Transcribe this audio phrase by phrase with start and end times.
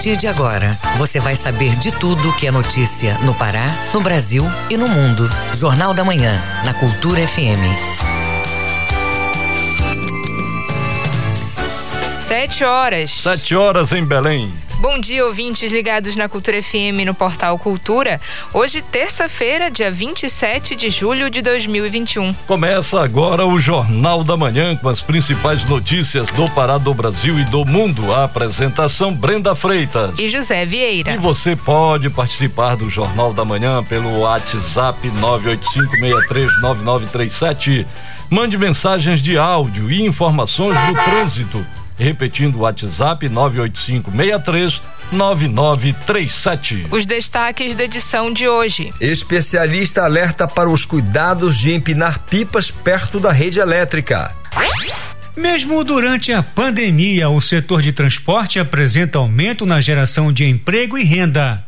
[0.00, 4.42] partir de agora, você vai saber de tudo que é notícia no Pará, no Brasil
[4.70, 5.28] e no mundo.
[5.52, 7.60] Jornal da Manhã, na Cultura FM.
[12.18, 13.10] Sete horas.
[13.10, 14.50] Sete horas em Belém.
[14.80, 18.18] Bom dia, ouvintes ligados na Cultura FM no portal Cultura.
[18.54, 22.32] Hoje, terça-feira, dia 27 de julho de 2021.
[22.46, 27.44] Começa agora o Jornal da Manhã com as principais notícias do Pará, do Brasil e
[27.44, 28.10] do mundo.
[28.10, 31.12] A apresentação Brenda Freitas e José Vieira.
[31.12, 34.98] E você pode participar do Jornal da Manhã pelo WhatsApp
[36.62, 37.84] 985639937.
[38.30, 41.66] Mande mensagens de áudio e informações do trânsito
[42.00, 44.80] Repetindo o WhatsApp 98563
[45.12, 46.86] 9937.
[46.90, 48.90] Os destaques da edição de hoje.
[48.98, 54.32] Especialista alerta para os cuidados de empinar pipas perto da rede elétrica.
[55.36, 61.04] Mesmo durante a pandemia, o setor de transporte apresenta aumento na geração de emprego e
[61.04, 61.66] renda.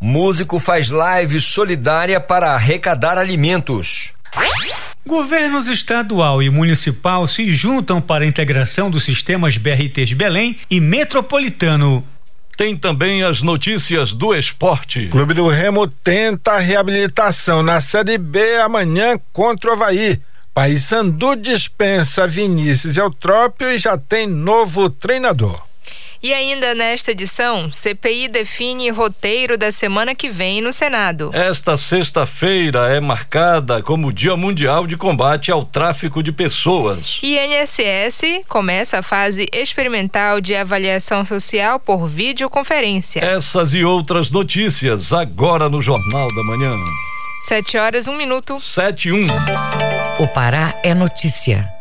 [0.00, 4.12] Músico faz live solidária para arrecadar alimentos.
[5.06, 12.04] Governos estadual e municipal se juntam para a integração dos sistemas BRTs Belém e Metropolitano.
[12.56, 15.06] Tem também as notícias do esporte.
[15.06, 20.20] Clube do Remo tenta a reabilitação na Série B amanhã contra o Havaí.
[20.52, 25.65] Paysandu dispensa Vinícius Eutrópio e já tem novo treinador.
[26.26, 31.30] E ainda nesta edição, CPI define roteiro da semana que vem no Senado.
[31.32, 37.20] Esta sexta-feira é marcada como Dia Mundial de Combate ao Tráfico de Pessoas.
[37.22, 43.20] E INSS começa a fase experimental de avaliação social por videoconferência.
[43.20, 46.74] Essas e outras notícias agora no Jornal da Manhã.
[47.46, 48.58] Sete horas, um minuto.
[48.58, 49.20] Sete, um.
[50.18, 51.75] O Pará é notícia.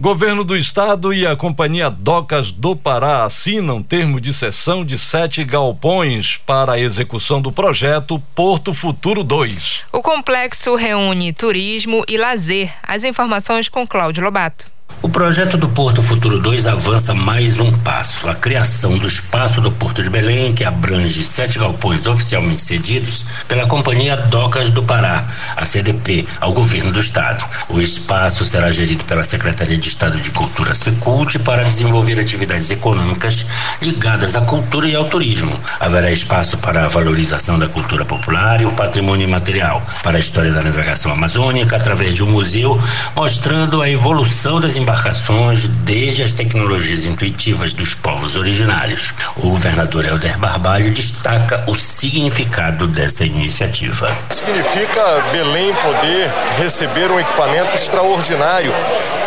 [0.00, 5.44] Governo do Estado e a Companhia Docas do Pará assinam termo de cessão de sete
[5.44, 9.82] galpões para a execução do projeto Porto Futuro 2.
[9.92, 12.72] O complexo reúne turismo e lazer.
[12.82, 14.71] As informações com Cláudio Lobato.
[15.00, 18.28] O projeto do Porto Futuro 2 avança mais um passo.
[18.28, 23.66] A criação do espaço do Porto de Belém, que abrange sete galpões oficialmente cedidos pela
[23.66, 25.26] Companhia Docas do Pará,
[25.56, 27.44] a CDP, ao governo do estado.
[27.68, 33.46] O espaço será gerido pela Secretaria de Estado de Cultura Secult para desenvolver atividades econômicas
[33.80, 35.58] ligadas à cultura e ao turismo.
[35.80, 40.52] Haverá espaço para a valorização da cultura popular e o patrimônio imaterial, para a história
[40.52, 42.80] da navegação amazônica através de um museu
[43.16, 49.14] mostrando a evolução das embarcações desde as tecnologias intuitivas dos povos originários.
[49.36, 54.10] O governador Helder Barbalho destaca o significado dessa iniciativa.
[54.30, 56.28] Significa Belém poder
[56.58, 58.72] receber um equipamento extraordinário,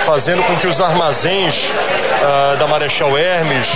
[0.05, 1.71] fazendo com que os armazéns
[2.21, 3.67] ah, da Marechal Hermes,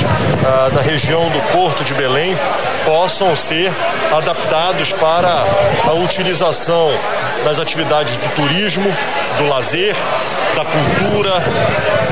[0.46, 2.38] ah, da região do Porto de Belém,
[2.84, 3.72] possam ser
[4.12, 5.46] adaptados para
[5.88, 6.92] a utilização
[7.46, 8.94] nas atividades do turismo,
[9.38, 9.96] do lazer,
[10.56, 11.42] da cultura,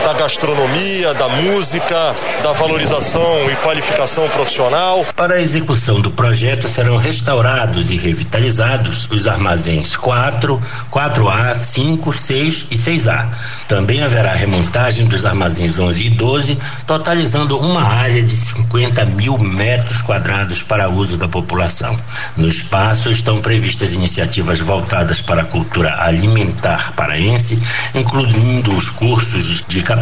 [0.08, 5.06] da gastronomia, da música, da valorização e qualificação profissional.
[5.14, 12.68] Para a execução do projeto serão restaurados e revitalizados os armazéns 4, 4A, 5, 6
[12.72, 13.28] e 6A.
[13.68, 20.02] Também haverá remontagem dos armazéns 11 e 12, totalizando uma área de 50 mil metros
[20.02, 22.00] quadrados para uso da população.
[22.38, 27.62] No espaço estão previstas iniciativas voltadas para a cultura alimentar paraense,
[27.94, 29.97] incluindo os cursos de capacitação,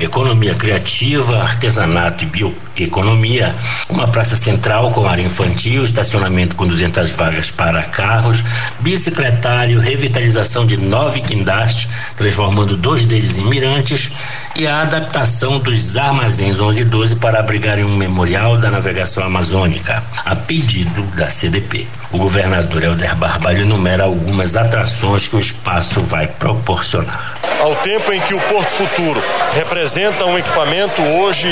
[0.00, 3.54] economia criativa, artesanato e bioeconomia,
[3.88, 8.44] uma praça central com área infantil, estacionamento com 200 vagas para carros,
[8.80, 14.10] bicicletário, revitalização de nove guindastes, transformando dois deles em mirantes,
[14.56, 20.02] e a adaptação dos armazéns 11 e 12 para abrigarem um memorial da navegação amazônica,
[20.24, 21.86] a pedido da CDP.
[22.10, 27.36] O governador Helder Barbalho enumera algumas atrações que o espaço vai proporcionar.
[27.60, 31.48] Ao tempo em que o Porto Futuro representa um equipamento hoje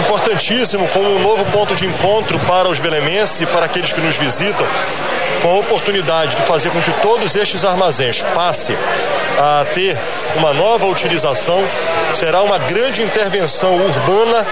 [0.00, 4.16] importantíssimo como um novo ponto de encontro para os belemenses e para aqueles que nos
[4.16, 4.66] visitam,
[5.42, 8.76] com a oportunidade de fazer com que todos estes armazéns passem
[9.38, 9.96] a ter
[10.36, 11.62] uma nova utilização,
[12.12, 14.46] será uma grande intervenção urbana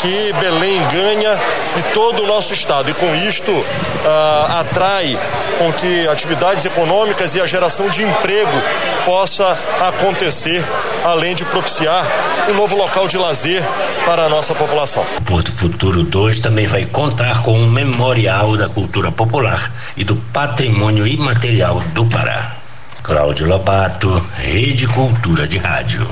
[0.00, 1.38] que Belém ganha
[1.78, 2.90] e todo o nosso estado.
[2.90, 5.18] E com isto uh, atrai
[5.58, 8.62] com que atividades econômicas e a geração de emprego
[9.04, 10.64] possa acontecer,
[11.04, 12.06] além de propiciar
[12.50, 13.62] um novo local de lazer
[14.04, 15.04] para a nossa população.
[15.24, 21.06] Porto Futuro 2 também vai contar com um memorial da cultura popular e do patrimônio
[21.06, 22.58] imaterial do Pará.
[23.02, 26.06] Cláudio Lobato, Rede Cultura de Rádio.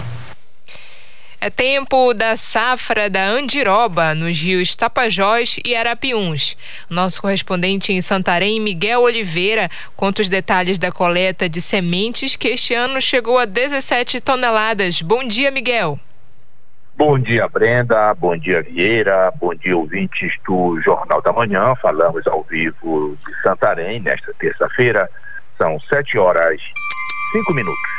[1.38, 6.56] É tempo da safra da andiroba nos rios Tapajós e Arapiuns.
[6.88, 12.72] Nosso correspondente em Santarém, Miguel Oliveira, conta os detalhes da coleta de sementes que este
[12.72, 15.02] ano chegou a 17 toneladas.
[15.02, 16.00] Bom dia, Miguel.
[16.96, 18.14] Bom dia, Brenda.
[18.14, 19.32] Bom dia, Vieira.
[19.40, 21.74] Bom dia, ouvintes do Jornal da Manhã.
[21.82, 25.10] Falamos ao vivo de Santarém nesta terça-feira.
[25.60, 26.60] São sete horas
[27.32, 27.94] cinco minutos.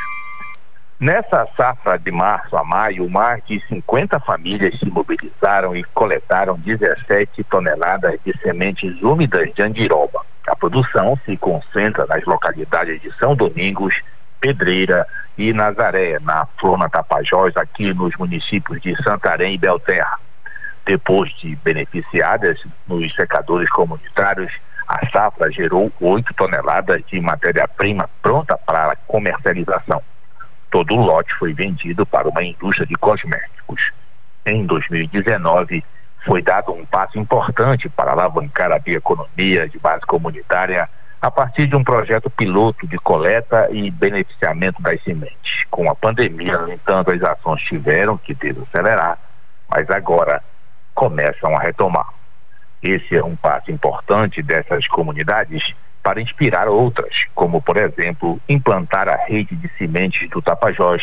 [0.98, 7.44] Nessa safra de março a maio, mais de 50 famílias se mobilizaram e coletaram 17
[7.44, 10.22] toneladas de sementes úmidas de andiroba.
[10.48, 13.94] A produção se concentra nas localidades de São Domingos,
[14.46, 15.04] Pedreira
[15.36, 20.20] e Nazaré, na Flona Tapajós, aqui nos municípios de Santarém e Belterra.
[20.84, 22.56] Depois de beneficiadas
[22.86, 24.52] nos secadores comunitários,
[24.86, 30.00] a safra gerou 8 toneladas de matéria-prima pronta para comercialização.
[30.70, 33.80] Todo o lote foi vendido para uma indústria de cosméticos.
[34.46, 35.84] Em 2019,
[36.24, 40.88] foi dado um passo importante para alavancar a bioeconomia de base comunitária
[41.20, 45.64] a partir de um projeto piloto de coleta e beneficiamento das sementes.
[45.70, 49.18] Com a pandemia, no entanto, as ações tiveram que desacelerar,
[49.68, 50.42] mas agora
[50.94, 52.08] começam a retomar.
[52.82, 59.16] Esse é um passo importante dessas comunidades para inspirar outras, como, por exemplo, implantar a
[59.16, 61.02] rede de sementes do Tapajós,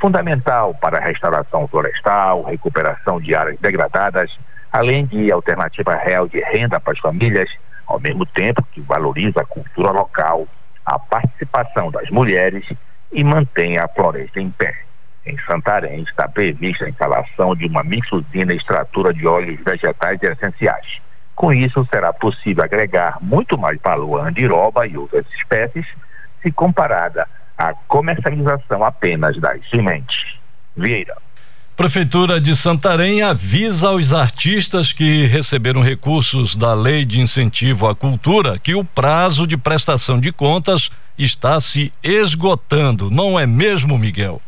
[0.00, 4.30] fundamental para a restauração florestal, recuperação de áreas degradadas,
[4.72, 7.50] além de alternativa real de renda para as famílias,
[7.88, 10.46] ao mesmo tempo que valoriza a cultura local,
[10.86, 12.64] a participação das mulheres
[13.10, 14.84] e mantém a floresta em pé.
[15.26, 21.08] Em Santarém está prevista a instalação de uma mixusina extratora de óleos vegetais essenciais
[21.38, 25.86] com isso, será possível agregar muito mais valor à andiroba e outras espécies,
[26.42, 30.36] se comparada à comercialização apenas das sementes.
[30.76, 31.16] Vieira.
[31.78, 38.58] Prefeitura de Santarém avisa aos artistas que receberam recursos da Lei de Incentivo à Cultura
[38.58, 44.42] que o prazo de prestação de contas está se esgotando, não é mesmo, Miguel?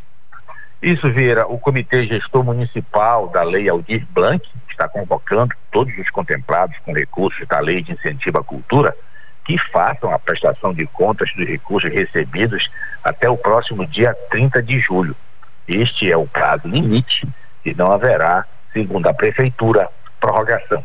[0.82, 6.76] Isso, Vieira, o Comitê Gestor Municipal da Lei Aldir Blanc está convocando todos os contemplados
[6.84, 8.92] com recursos da Lei de Incentivo à Cultura
[9.44, 12.68] que façam a prestação de contas dos recursos recebidos
[13.04, 15.14] até o próximo dia 30 de julho.
[15.72, 17.28] Este é o prazo limite
[17.64, 19.88] e não haverá, segundo a Prefeitura,
[20.18, 20.82] prorrogação.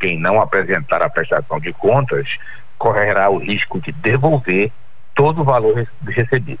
[0.00, 2.28] Quem não apresentar a prestação de contas
[2.76, 4.72] correrá o risco de devolver
[5.14, 6.58] todo o valor recebido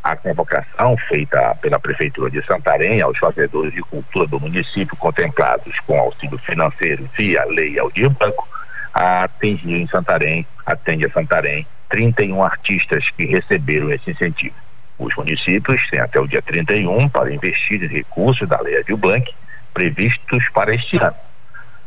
[0.00, 5.98] a convocação feita pela Prefeitura de Santarém aos fazedores de cultura do município contemplados com
[5.98, 8.48] auxílio financeiro via Lei Aldir Banco,
[8.94, 14.65] atingiu em Santarém, atende a Santarém, 31 artistas que receberam esse incentivo.
[14.98, 19.34] Os municípios têm até o dia 31 para investir em recursos da Lei Aldir Blanc
[19.74, 21.14] previstos para este ano.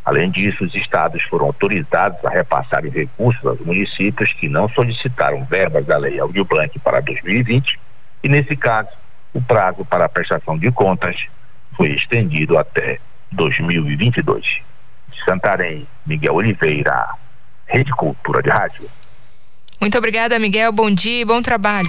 [0.06, 5.86] Além disso, os estados foram autorizados a repassarem recursos aos municípios que não solicitaram verbas
[5.86, 7.80] da Lei Aldir Blanc para 2020
[8.24, 8.90] e, nesse caso,
[9.34, 11.16] o prazo para a prestação de contas
[11.76, 13.00] foi estendido até
[13.32, 14.44] 2022.
[14.44, 17.10] De Santarém, Miguel Oliveira,
[17.68, 18.90] Rede Cultura de Rádio.
[19.80, 20.72] Muito obrigada, Miguel.
[20.72, 21.88] Bom dia e bom trabalho.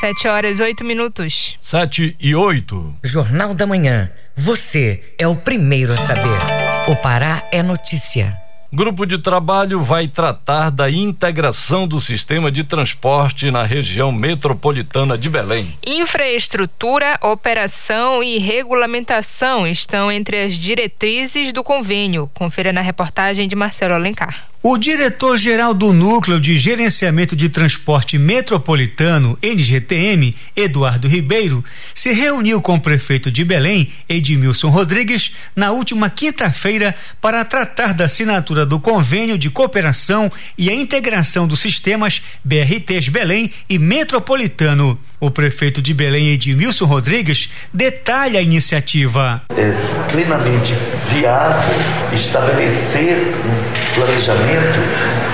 [0.00, 1.56] Sete horas, oito minutos.
[1.58, 2.94] Sete e oito.
[3.02, 4.10] Jornal da Manhã.
[4.36, 6.38] Você é o primeiro a saber.
[6.86, 8.36] O Pará é notícia.
[8.70, 15.30] Grupo de trabalho vai tratar da integração do sistema de transporte na região metropolitana de
[15.30, 15.78] Belém.
[15.86, 22.30] Infraestrutura, operação e regulamentação estão entre as diretrizes do convênio.
[22.34, 24.46] Confira na reportagem de Marcelo Alencar.
[24.68, 32.74] O diretor-geral do Núcleo de Gerenciamento de Transporte Metropolitano, NGTM, Eduardo Ribeiro, se reuniu com
[32.74, 39.38] o prefeito de Belém, Edmilson Rodrigues, na última quinta-feira para tratar da assinatura do convênio
[39.38, 44.98] de cooperação e a integração dos sistemas BRTs Belém e Metropolitano.
[45.18, 49.42] O prefeito de Belém, Edmilson Rodrigues, detalha a iniciativa.
[49.50, 49.72] É
[50.10, 50.74] plenamente
[51.10, 51.74] viável
[52.12, 54.78] estabelecer um planejamento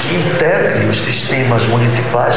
[0.00, 2.36] que integre os sistemas municipais,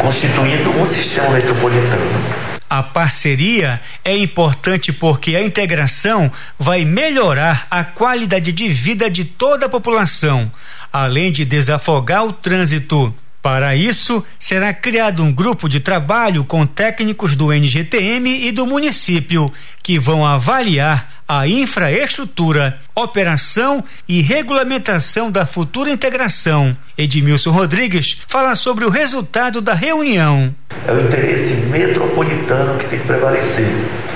[0.00, 2.44] constituindo um sistema metropolitano.
[2.68, 9.66] A parceria é importante porque a integração vai melhorar a qualidade de vida de toda
[9.66, 10.52] a população,
[10.92, 13.14] além de desafogar o trânsito.
[13.44, 19.52] Para isso, será criado um grupo de trabalho com técnicos do NGTM e do município,
[19.82, 26.74] que vão avaliar a infraestrutura, operação e regulamentação da futura integração.
[26.96, 30.54] Edmilson Rodrigues fala sobre o resultado da reunião.
[30.86, 32.03] É o interesse metropolitano
[32.44, 33.66] metropolitano que tem que prevalecer.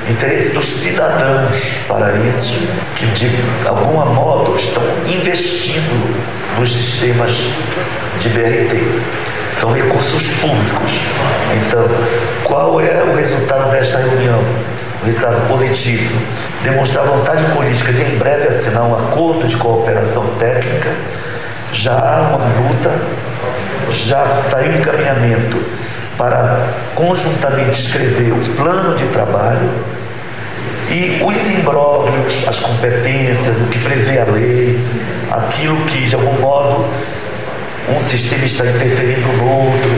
[0.09, 2.51] Interesse dos cidadãos paraenses
[2.97, 3.31] que, de
[3.67, 6.17] alguma modo, estão investindo
[6.59, 7.33] nos sistemas
[8.21, 8.77] de BRT.
[9.61, 10.93] São recursos públicos.
[11.57, 11.85] Então,
[12.45, 14.41] qual é o resultado desta reunião?
[15.03, 16.21] O resultado positivo.
[16.63, 20.91] Demonstrar vontade política de em breve assinar um acordo de cooperação técnica.
[21.73, 22.91] Já há uma luta,
[23.91, 25.59] já está em encaminhamento
[26.19, 29.71] para conjuntamente escrever o plano de trabalho
[30.91, 34.79] e os imbróglios, as competências, o que prevê a lei,
[35.31, 36.87] aquilo que de algum modo
[37.97, 39.91] um sistema está interferindo no outro.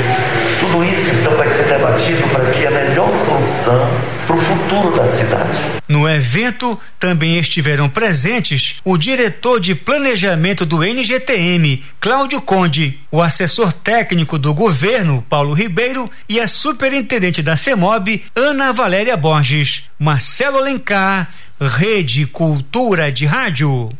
[0.70, 3.90] Tudo isso então vai ser debatido para que a melhor solução
[4.24, 5.58] para o futuro da cidade.
[5.88, 13.72] No evento também estiveram presentes o diretor de planejamento do NGTM, Cláudio Conde, o assessor
[13.72, 19.82] técnico do governo, Paulo Ribeiro, e a superintendente da CEMOB, Ana Valéria Borges.
[19.98, 23.90] Marcelo Alencar, Rede Cultura de Rádio.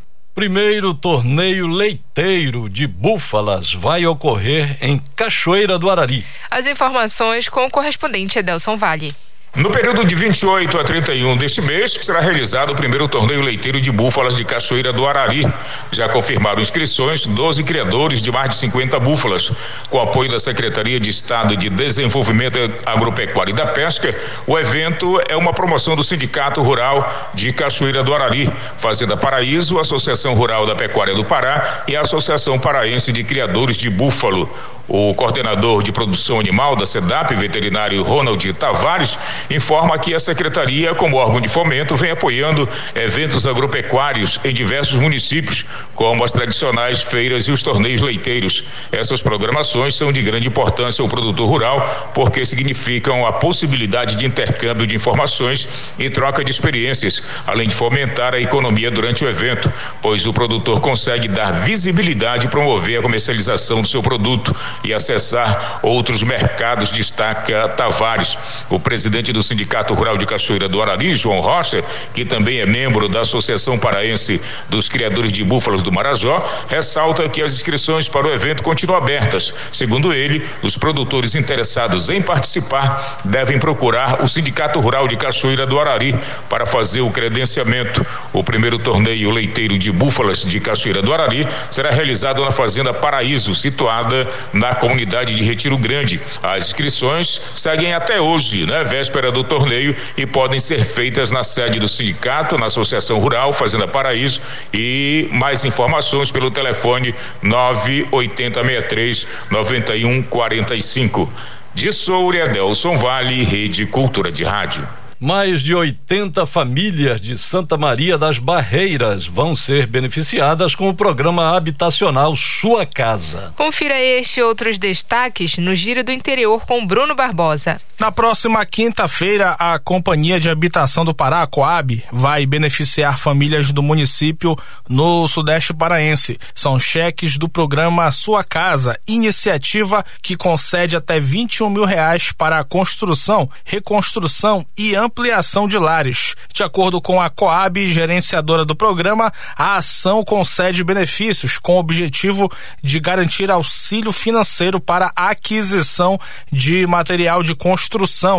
[0.40, 6.24] Primeiro torneio leiteiro de búfalas vai ocorrer em Cachoeira do Arari.
[6.50, 9.14] As informações com o correspondente Edelson Vale.
[9.56, 13.90] No período de 28 a 31 deste mês, será realizado o primeiro torneio leiteiro de
[13.90, 15.44] búfalas de Cachoeira do Arari.
[15.90, 19.52] Já confirmaram inscrições 12 criadores de mais de 50 búfalas.
[19.90, 24.16] Com apoio da Secretaria de Estado de Desenvolvimento Agropecuário e da Pesca,
[24.46, 30.32] o evento é uma promoção do Sindicato Rural de Cachoeira do Arari, Fazenda Paraíso, Associação
[30.34, 34.48] Rural da Pecuária do Pará e a Associação Paraense de Criadores de Búfalo.
[34.88, 39.18] O coordenador de produção animal da SEDAP, veterinário Ronald Tavares,
[39.48, 45.64] informa que a secretaria, como órgão de fomento, vem apoiando eventos agropecuários em diversos municípios,
[45.94, 48.64] como as tradicionais feiras e os torneios leiteiros.
[48.90, 54.86] Essas programações são de grande importância ao produtor rural, porque significam a possibilidade de intercâmbio
[54.86, 55.68] de informações
[55.98, 59.72] e troca de experiências, além de fomentar a economia durante o evento,
[60.02, 65.80] pois o produtor consegue dar visibilidade e promover a comercialização do seu produto e acessar
[65.82, 68.36] outros mercados, destaca Tavares.
[68.68, 71.84] O presidente do Sindicato Rural de Cachoeira do Arari, João Rocha,
[72.14, 77.42] que também é membro da Associação Paraense dos Criadores de Búfalos do Marajó, ressalta que
[77.42, 79.54] as inscrições para o evento continuam abertas.
[79.70, 85.78] Segundo ele, os produtores interessados em participar devem procurar o Sindicato Rural de Cachoeira do
[85.78, 86.18] Arari
[86.48, 88.04] para fazer o credenciamento.
[88.32, 93.54] O primeiro torneio leiteiro de búfalas de Cachoeira do Arari será realizado na Fazenda Paraíso,
[93.54, 96.20] situada na na comunidade de Retiro Grande.
[96.42, 101.80] As inscrições seguem até hoje, né, véspera do torneio, e podem ser feitas na sede
[101.80, 111.32] do sindicato, na Associação Rural Fazenda Paraíso e mais informações pelo telefone 98063 9145.
[111.72, 114.86] De Soura, Delson Vale, Rede Cultura de Rádio.
[115.22, 121.54] Mais de 80 famílias de Santa Maria das Barreiras vão ser beneficiadas com o programa
[121.54, 123.52] habitacional Sua Casa.
[123.54, 127.78] Confira este e outros destaques no Giro do Interior com Bruno Barbosa.
[128.00, 134.56] Na próxima quinta-feira, a Companhia de Habitação do Pará, Coab, vai beneficiar famílias do município
[134.88, 136.40] no Sudeste Paraense.
[136.54, 142.64] São cheques do programa Sua Casa, iniciativa que concede até 21 mil reais para a
[142.64, 146.34] construção, reconstrução e ampliação ampliação de lares.
[146.54, 152.50] De acordo com a Coab, gerenciadora do programa, a ação concede benefícios com o objetivo
[152.82, 156.18] de garantir auxílio financeiro para a aquisição
[156.50, 157.89] de material de construção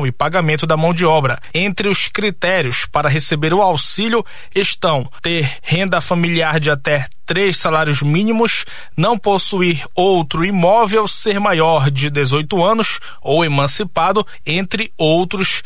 [0.05, 1.39] e pagamento da mão de obra.
[1.53, 8.01] Entre os critérios para receber o auxílio estão ter renda familiar de até três salários
[8.01, 8.65] mínimos,
[8.97, 15.63] não possuir outro imóvel, ser maior de 18 anos ou emancipado, entre outros.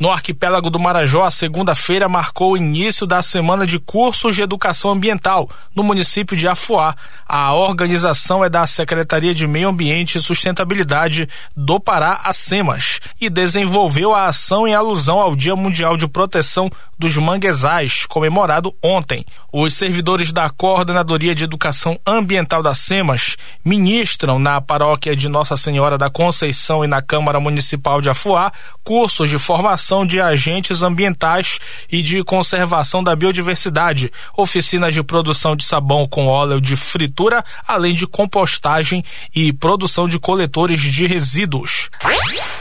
[0.00, 4.90] No arquipélago do Marajó, a segunda-feira marcou o início da semana de cursos de educação
[4.90, 6.96] ambiental no município de Afuá.
[7.28, 13.30] A organização é da Secretaria de Meio Ambiente e Sustentabilidade do Pará, a SEMAS, e
[13.30, 19.24] desenvolveu a ação em alusão ao Dia Mundial de Proteção dos Manguezais, comemorado ontem.
[19.52, 25.98] Os servidores da Coordenadoria de Educação Ambiental da SEMAS ministram na paróquia de Nossa Senhora
[25.98, 28.52] da Conceição e na Câmara Municipal de Afuá
[28.84, 31.58] cursos de formação de agentes ambientais
[31.90, 37.92] e de conservação da biodiversidade, oficinas de produção de sabão com óleo de fritura, além
[37.92, 39.04] de compostagem
[39.34, 41.90] e produção de coletores de resíduos.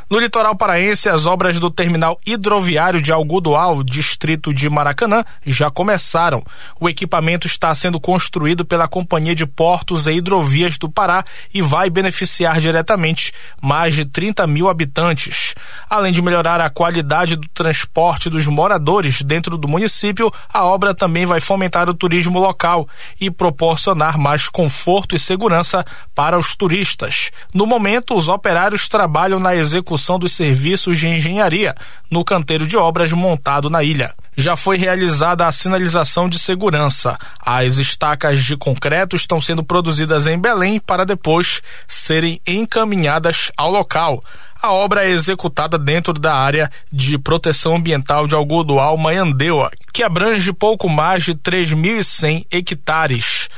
[0.10, 6.44] No litoral paraense, as obras do terminal hidroviário de Algodoal, distrito de Maracanã, já começaram.
[6.80, 11.90] O equipamento está sendo construído pela Companhia de Portos e Hidrovias do Pará e vai
[11.90, 15.56] beneficiar diretamente mais de 30 mil habitantes.
[15.90, 21.26] Além de melhorar a qualidade do transporte dos moradores dentro do município, a obra também
[21.26, 22.88] vai fomentar o turismo local
[23.20, 27.32] e proporcionar mais conforto e segurança para os turistas.
[27.54, 31.76] No momento, os operários trabalham na execução dos serviços de engenharia
[32.10, 34.14] no canteiro de obras montado na ilha.
[34.36, 37.18] Já foi realizada a sinalização de segurança.
[37.40, 44.24] As estacas de concreto estão sendo produzidas em Belém para depois serem encaminhadas ao local.
[44.62, 50.54] A obra é executada dentro da área de proteção ambiental de Algodoal Maiandeua, que abrange
[50.54, 53.50] pouco mais de 3.100 hectares.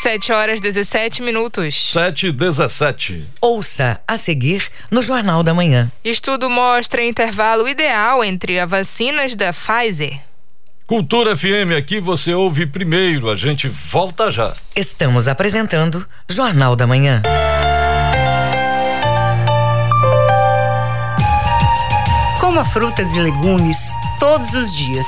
[0.00, 1.90] 7 horas 17 minutos.
[1.92, 3.26] 7 e 17.
[3.40, 5.90] Ouça a seguir no Jornal da Manhã.
[6.04, 10.20] Estudo mostra intervalo ideal entre as vacinas da Pfizer.
[10.86, 14.54] Cultura FM, aqui você ouve primeiro, a gente volta já.
[14.74, 17.20] Estamos apresentando Jornal da Manhã.
[22.50, 23.78] Coma frutas e legumes
[24.18, 25.06] todos os dias.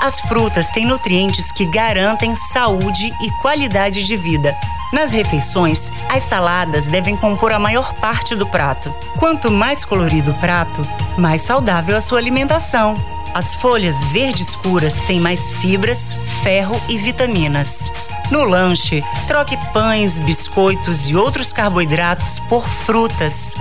[0.00, 4.56] As frutas têm nutrientes que garantem saúde e qualidade de vida.
[4.90, 8.90] Nas refeições, as saladas devem compor a maior parte do prato.
[9.18, 10.82] Quanto mais colorido o prato,
[11.18, 12.96] mais saudável a sua alimentação.
[13.34, 17.86] As folhas verde escuras têm mais fibras, ferro e vitaminas.
[18.30, 23.52] No lanche, troque pães, biscoitos e outros carboidratos por frutas.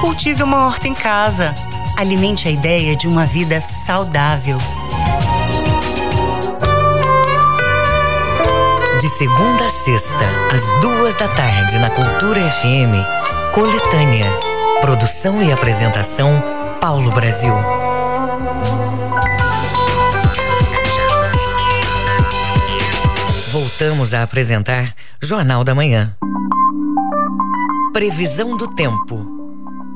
[0.00, 1.54] Cultive uma horta em casa
[1.96, 4.56] alimente a ideia de uma vida saudável.
[9.00, 10.24] De segunda a sexta,
[10.54, 14.30] às duas da tarde, na Cultura FM, Coletânea.
[14.80, 16.42] Produção e apresentação,
[16.80, 17.54] Paulo Brasil.
[23.50, 26.16] Voltamos a apresentar Jornal da Manhã.
[27.92, 29.41] Previsão do tempo.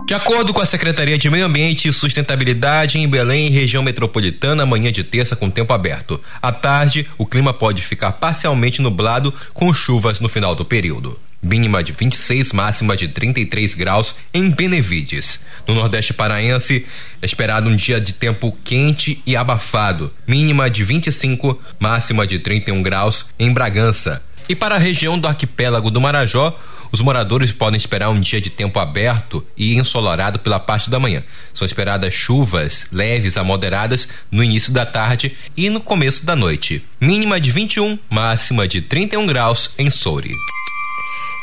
[0.07, 4.93] De acordo com a Secretaria de Meio Ambiente e Sustentabilidade, em Belém, região metropolitana, amanhã
[4.93, 6.23] de terça com tempo aberto.
[6.41, 11.19] À tarde, o clima pode ficar parcialmente nublado, com chuvas no final do período.
[11.43, 15.41] Mínima de 26, máxima de 33 graus em Benevides.
[15.67, 16.87] No Nordeste Paraense,
[17.21, 20.13] é esperado um dia de tempo quente e abafado.
[20.25, 24.23] Mínima de 25, máxima de 31 graus em Bragança.
[24.49, 26.57] E para a região do arquipélago do Marajó,
[26.91, 31.23] os moradores podem esperar um dia de tempo aberto e ensolarado pela parte da manhã.
[31.53, 36.85] São esperadas chuvas leves a moderadas no início da tarde e no começo da noite.
[37.01, 40.33] Mínima de 21, máxima de 31 graus em Souri.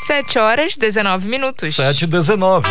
[0.06, 1.74] 7 horas 19 minutos.
[1.74, 2.68] 7 e 19.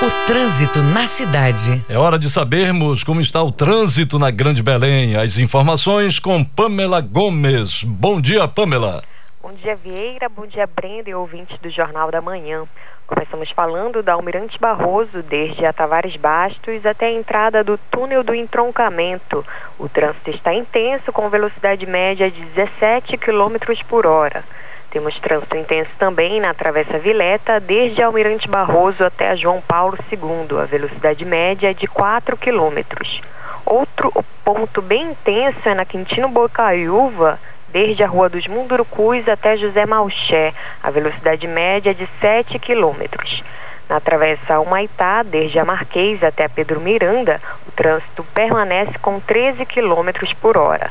[0.00, 1.84] O trânsito na cidade.
[1.88, 5.16] É hora de sabermos como está o trânsito na Grande Belém.
[5.16, 7.82] As informações com Pamela Gomes.
[7.82, 9.02] Bom dia, Pamela.
[9.40, 10.28] Bom dia, Vieira.
[10.28, 12.64] Bom dia, Brenda e ouvintes do Jornal da Manhã.
[13.06, 18.34] Começamos falando da Almirante Barroso, desde a Tavares Bastos até a entrada do túnel do
[18.34, 19.46] entroncamento.
[19.78, 23.56] O trânsito está intenso, com velocidade média de 17 km
[23.88, 24.42] por hora.
[24.90, 30.58] Temos trânsito intenso também na Travessa Vileta, desde Almirante Barroso até a João Paulo II.
[30.60, 33.22] A velocidade média é de 4 quilômetros.
[33.64, 34.12] Outro
[34.44, 37.38] ponto bem intenso é na Quintino Bocaiúva,
[37.72, 40.52] desde a Rua dos Mundurucus até José Malché.
[40.82, 43.42] A velocidade média é de 7 quilômetros.
[43.88, 49.64] Na Travessa Humaitá, desde a Marquês até a Pedro Miranda, o trânsito permanece com 13
[49.64, 50.90] quilômetros por hora.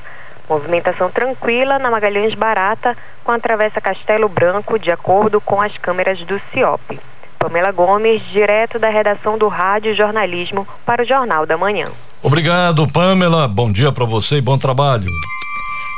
[0.50, 6.18] Movimentação tranquila na Magalhães Barata com a Travessa Castelo Branco, de acordo com as câmeras
[6.20, 7.00] do CIOP.
[7.38, 11.88] Pamela Gomes, direto da redação do Rádio Jornalismo para o Jornal da Manhã.
[12.24, 13.48] Obrigado, Pamela.
[13.48, 15.06] Bom dia para você e bom trabalho.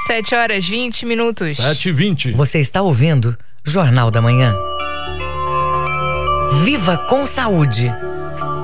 [0.10, 1.58] 7 horas 20 minutos.
[1.58, 2.32] 7 e 20.
[2.32, 4.56] Você está ouvindo Jornal da Manhã.
[6.64, 7.94] Viva com saúde.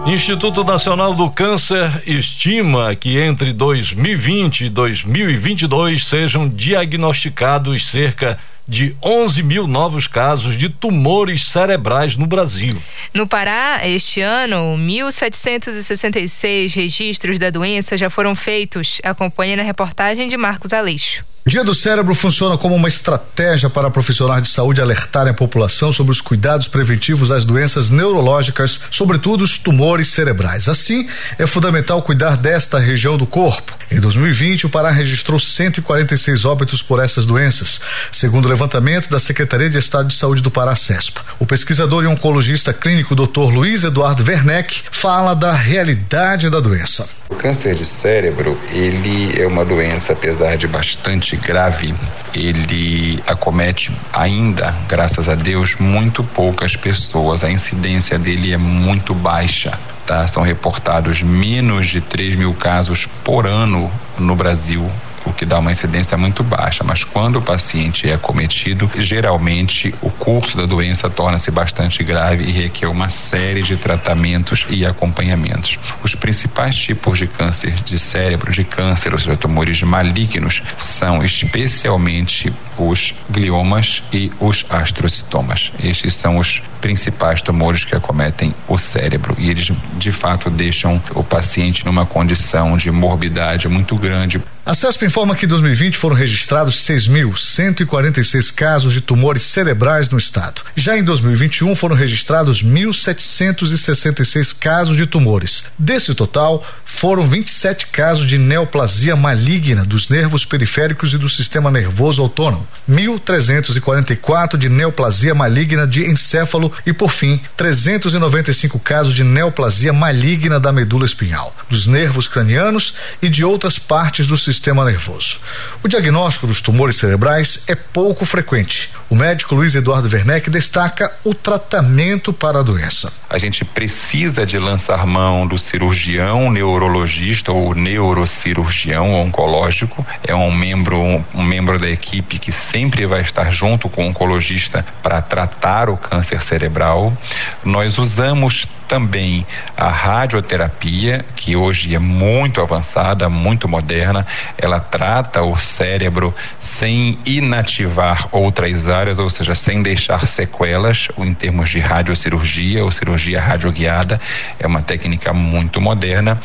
[0.08, 9.43] Instituto Nacional do Câncer estima que entre 2020 e 2022 sejam diagnosticados cerca de 11
[9.43, 12.75] mil novos casos de tumores cerebrais no Brasil.
[13.13, 18.99] No Pará, este ano, 1.766 registros da doença já foram feitos.
[19.03, 21.23] Acompanhe na reportagem de Marcos Aleixo.
[21.47, 26.12] Dia do Cérebro funciona como uma estratégia para profissionais de saúde alertarem a população sobre
[26.12, 30.67] os cuidados preventivos às doenças neurológicas, sobretudo os tumores cerebrais.
[30.67, 33.77] Assim, é fundamental cuidar desta região do corpo.
[33.91, 37.79] Em 2020, o Pará registrou 146 óbitos por essas doenças,
[38.12, 41.21] segundo o levantamento da Secretaria de Estado de Saúde do Pará, CESPA.
[41.38, 43.53] O pesquisador e oncologista clínico Dr.
[43.53, 47.08] Luiz Eduardo Werneck fala da realidade da doença.
[47.29, 51.93] O câncer de cérebro, ele é uma doença, apesar de bastante grave,
[52.33, 57.43] ele acomete ainda, graças a Deus, muito poucas pessoas.
[57.43, 59.77] A incidência dele é muito baixa.
[60.05, 60.27] Tá?
[60.27, 64.91] São reportados menos de 3 mil casos por ano no Brasil
[65.25, 70.09] o que dá uma incidência muito baixa, mas quando o paciente é acometido, geralmente o
[70.09, 75.79] curso da doença torna-se bastante grave e requer uma série de tratamentos e acompanhamentos.
[76.03, 82.53] Os principais tipos de câncer de cérebro, de câncer, ou seja, tumores malignos, são especialmente
[82.77, 85.71] os gliomas e os astrocitomas.
[85.79, 91.23] Estes são os principais tumores que acometem o cérebro e eles de fato deixam o
[91.23, 94.41] paciente numa condição de morbidade muito grande.
[94.65, 100.63] A CESP informa que em 2020 foram registrados 6.146 casos de tumores cerebrais no estado.
[100.75, 105.65] Já em 2021 foram registrados 1.766 casos de tumores.
[105.77, 112.23] Desse total, foram 27 casos de neoplasia maligna dos nervos periféricos e do sistema nervoso
[112.23, 120.60] autônomo, 1.344 de neoplasia maligna de encéfalo e, por fim, 395 casos de neoplasia maligna
[120.60, 125.39] da medula espinhal, dos nervos cranianos e de outras partes do sistema nervoso.
[125.84, 128.89] O diagnóstico dos tumores cerebrais é pouco frequente.
[129.10, 133.12] O médico Luiz Eduardo Werneck destaca o tratamento para a doença.
[133.30, 140.06] A gente precisa de lançar mão do cirurgião neurologista ou neurocirurgião oncológico.
[140.23, 144.85] É um membro, um membro da equipe que sempre vai estar junto com o oncologista
[145.03, 147.15] para tratar o câncer cerebral.
[147.63, 149.45] Nós usamos também
[149.75, 154.25] a radioterapia, que hoje é muito avançada, muito moderna,
[154.57, 161.69] ela trata o cérebro sem inativar outras áreas, ou seja, sem deixar sequelas, em termos
[161.69, 164.19] de radiocirurgia ou cirurgia radioguiada,
[164.59, 166.39] é uma técnica muito moderna.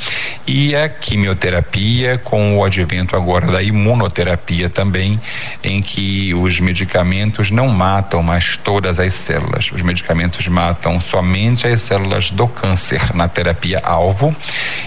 [0.47, 5.21] E a quimioterapia, com o advento agora da imunoterapia também,
[5.63, 11.83] em que os medicamentos não matam mais todas as células, os medicamentos matam somente as
[11.83, 14.35] células do câncer na terapia alvo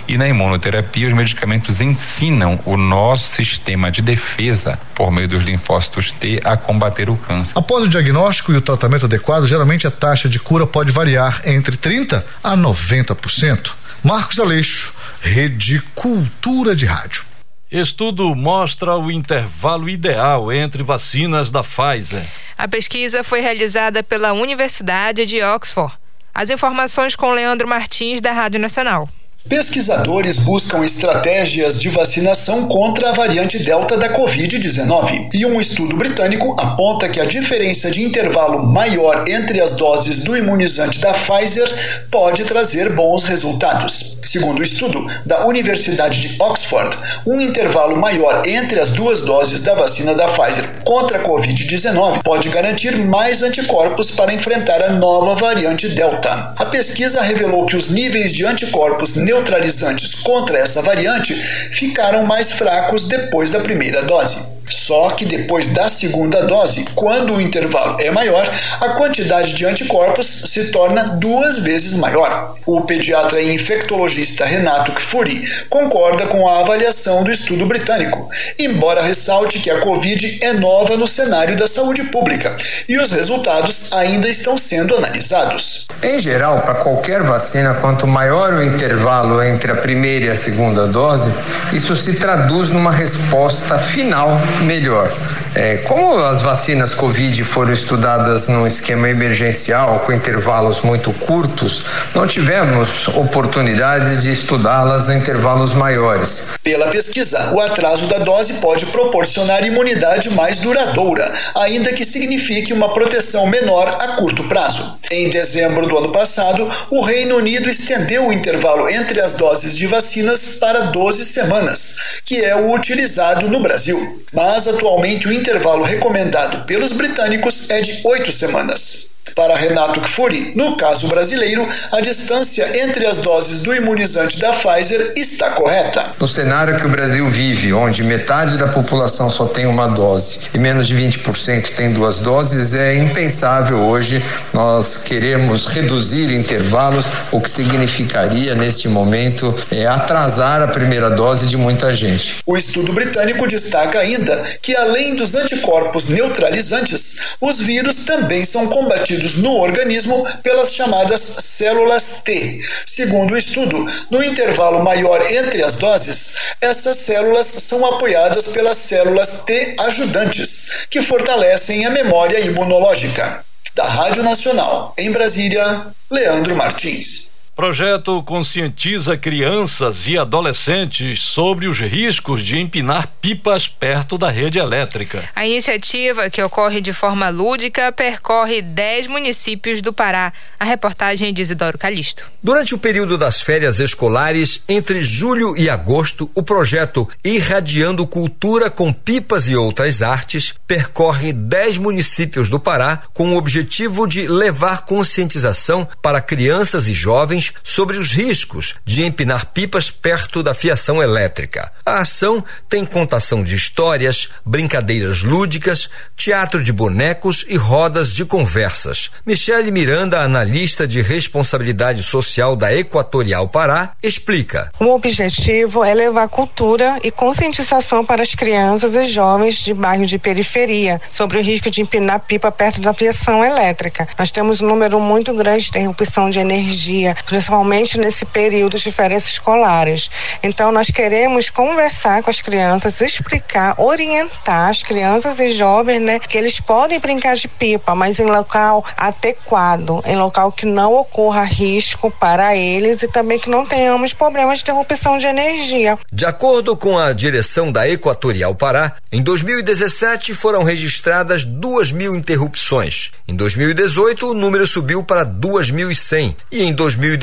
[0.07, 6.11] e na imunoterapia os medicamentos ensinam o nosso sistema de defesa por meio dos linfócitos
[6.11, 7.57] T a combater o câncer.
[7.57, 11.77] Após o diagnóstico e o tratamento adequado, geralmente a taxa de cura pode variar entre
[11.77, 13.71] 30 a 90%.
[14.03, 17.23] Marcos Aleixo, Rede Cultura de Rádio.
[17.71, 22.23] Estudo mostra o intervalo ideal entre vacinas da Pfizer.
[22.55, 25.95] A pesquisa foi realizada pela Universidade de Oxford.
[26.33, 29.07] As informações com Leandro Martins, da Rádio Nacional.
[29.47, 35.31] Pesquisadores buscam estratégias de vacinação contra a variante Delta da Covid-19.
[35.33, 40.37] E um estudo britânico aponta que a diferença de intervalo maior entre as doses do
[40.37, 44.17] imunizante da Pfizer pode trazer bons resultados.
[44.23, 49.73] Segundo o estudo da Universidade de Oxford, um intervalo maior entre as duas doses da
[49.73, 55.89] vacina da Pfizer contra a Covid-19 pode garantir mais anticorpos para enfrentar a nova variante
[55.89, 56.53] Delta.
[56.57, 63.03] A pesquisa revelou que os níveis de anticorpos neutralizantes contra essa variante ficaram mais fracos
[63.03, 64.52] depois da primeira dose.
[64.69, 68.49] Só que depois da segunda dose, quando o intervalo é maior,
[68.79, 72.55] a quantidade de anticorpos se torna duas vezes maior.
[72.65, 79.59] O pediatra e infectologista Renato Kfouri concorda com a avaliação do estudo britânico, embora ressalte
[79.59, 82.55] que a Covid é nova no cenário da saúde pública
[82.87, 85.87] e os resultados ainda estão sendo analisados.
[86.01, 90.87] Em geral, para qualquer vacina, quanto maior o intervalo entre a primeira e a segunda
[90.87, 91.31] dose,
[91.71, 95.11] isso se traduz numa resposta final melhor.
[95.55, 101.83] É, como as vacinas Covid foram estudadas num esquema emergencial com intervalos muito curtos,
[102.15, 106.49] não tivemos oportunidades de estudá-las em intervalos maiores.
[106.61, 112.93] Pela pesquisa, o atraso da dose pode proporcionar imunidade mais duradoura, ainda que signifique uma
[112.93, 114.97] proteção menor a curto prazo.
[115.09, 119.87] Em dezembro do ano passado, o Reino Unido estendeu o intervalo entre as doses de
[119.87, 124.23] vacinas para 12 semanas, que é o utilizado no Brasil.
[124.33, 129.12] Mas atualmente o intervalo recomendado pelos britânicos é de oito semanas.
[129.35, 135.13] Para Renato Kfouri, no caso brasileiro, a distância entre as doses do imunizante da Pfizer
[135.15, 136.11] está correta.
[136.19, 140.57] No cenário que o Brasil vive, onde metade da população só tem uma dose e
[140.57, 147.49] menos de 20% tem duas doses, é impensável hoje nós queremos reduzir intervalos, o que
[147.49, 152.37] significaria neste momento é atrasar a primeira dose de muita gente.
[152.45, 159.22] O estudo britânico destaca ainda que além dos anticorpos neutralizantes, os vírus também são combatidos
[159.35, 162.59] no organismo pelas chamadas células T.
[162.85, 169.43] Segundo o estudo, no intervalo maior entre as doses, essas células são apoiadas pelas células
[169.43, 173.43] T ajudantes, que fortalecem a memória imunológica.
[173.73, 177.32] Da Rádio Nacional, em Brasília, Leandro Martins.
[177.55, 185.29] Projeto conscientiza crianças e adolescentes sobre os riscos de empinar pipas perto da rede elétrica.
[185.35, 190.33] A iniciativa, que ocorre de forma lúdica, percorre 10 municípios do Pará.
[190.59, 192.25] A reportagem é de Isidoro Calixto.
[192.41, 198.91] Durante o período das férias escolares, entre julho e agosto, o projeto Irradiando Cultura com
[198.91, 205.87] Pipas e Outras Artes percorre 10 municípios do Pará com o objetivo de levar conscientização
[206.01, 211.71] para crianças e jovens sobre os riscos de empinar pipas perto da fiação elétrica.
[211.85, 219.09] A ação tem contação de histórias, brincadeiras lúdicas, teatro de bonecos e rodas de conversas.
[219.25, 224.71] Michele Miranda, analista de responsabilidade social da Equatorial Pará, explica.
[224.79, 230.17] O objetivo é levar cultura e conscientização para as crianças e jovens de bairros de
[230.17, 234.07] periferia sobre o risco de empinar pipa perto da fiação elétrica.
[234.17, 239.27] Nós temos um número muito grande de interrupção de energia, principalmente nesse período de férias
[239.27, 240.09] escolares.
[240.43, 246.37] Então, nós queremos conversar com as crianças, explicar, orientar as crianças e jovens, né, que
[246.37, 252.11] eles podem brincar de pipa, mas em local adequado, em local que não ocorra risco
[252.11, 255.97] para eles e também que não tenhamos problemas de interrupção de energia.
[256.11, 263.11] De acordo com a direção da Equatorial Pará, em 2017 foram registradas 2 mil interrupções.
[263.27, 267.22] Em 2018, o número subiu para 2.100 e em 2019,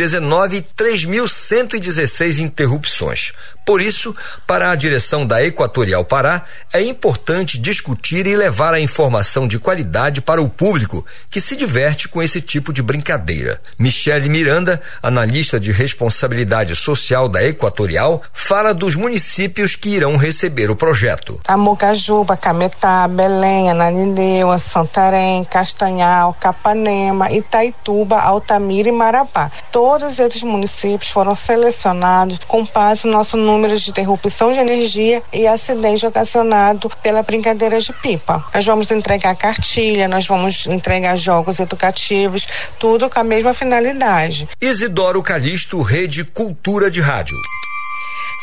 [0.76, 3.32] 3.116 interrupções.
[3.70, 4.12] Por isso,
[4.48, 10.20] para a direção da Equatorial Pará, é importante discutir e levar a informação de qualidade
[10.20, 13.60] para o público que se diverte com esse tipo de brincadeira.
[13.78, 20.74] Michele Miranda, analista de responsabilidade social da Equatorial, fala dos municípios que irão receber o
[20.74, 21.40] projeto.
[21.46, 29.48] Amogajuba, Cametá, Belém, Ananindeua, Santarém, Castanhal, Capanema, Itaituba, Altamira e Marabá.
[29.70, 35.46] Todos esses municípios foram selecionados com base no nosso número de interrupção de energia e
[35.46, 38.44] acidente ocasionado pela brincadeira de pipa.
[38.52, 42.46] Nós vamos entregar cartilha, nós vamos entregar jogos educativos,
[42.78, 44.48] tudo com a mesma finalidade.
[44.60, 47.36] Isidoro Calixto, Rede Cultura de Rádio.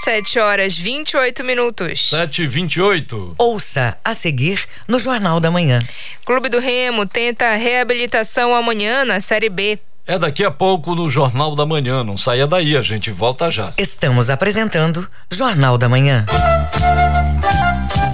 [0.03, 2.11] 7 horas 28 minutos.
[2.11, 5.79] 7 e 28 Ouça a seguir no Jornal da Manhã.
[6.23, 9.79] Clube do Remo tenta reabilitação amanhã na Série B.
[10.07, 12.01] É daqui a pouco no Jornal da Manhã.
[12.01, 13.73] Não saia daí, a gente volta já.
[13.77, 16.25] Estamos apresentando Jornal da Manhã.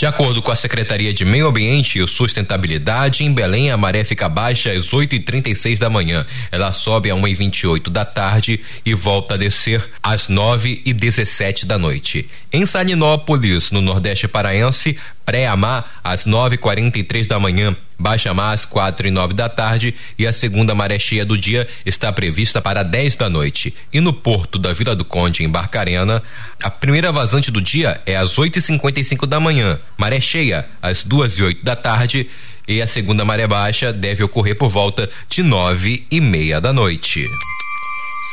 [0.00, 4.30] De acordo com a Secretaria de Meio Ambiente e Sustentabilidade, em Belém a maré fica
[4.30, 6.24] baixa às 8h36 da manhã.
[6.50, 12.26] Ela sobe a 1h28 da tarde e volta a descer às 9h17 da noite.
[12.50, 19.10] Em Salinópolis, no Nordeste Paraense, pré-amar às 9h43 da manhã, baixa mar às quatro e
[19.10, 23.28] nove da tarde e a segunda maré cheia do dia está prevista para 10 da
[23.28, 23.74] noite.
[23.92, 26.22] E no porto da Vila do Conde, em Barcarena,
[26.62, 31.02] a primeira vazante do dia é às 8 e 55 da manhã, maré cheia às
[31.02, 32.28] duas e oito da tarde
[32.66, 37.24] e a segunda maré baixa deve ocorrer por volta de nove e meia da noite.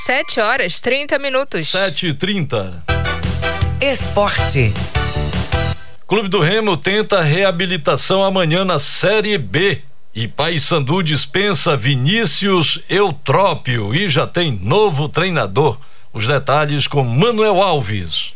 [0.06, 1.70] 7 horas 30 minutos.
[1.70, 2.84] 7 e 30
[3.82, 4.74] Esporte.
[6.08, 9.82] Clube do Remo tenta reabilitação amanhã na Série B.
[10.16, 15.78] E Paysandu dispensa Vinícius Eutrópio e já tem novo treinador.
[16.14, 18.32] Os detalhes com Manuel Alves.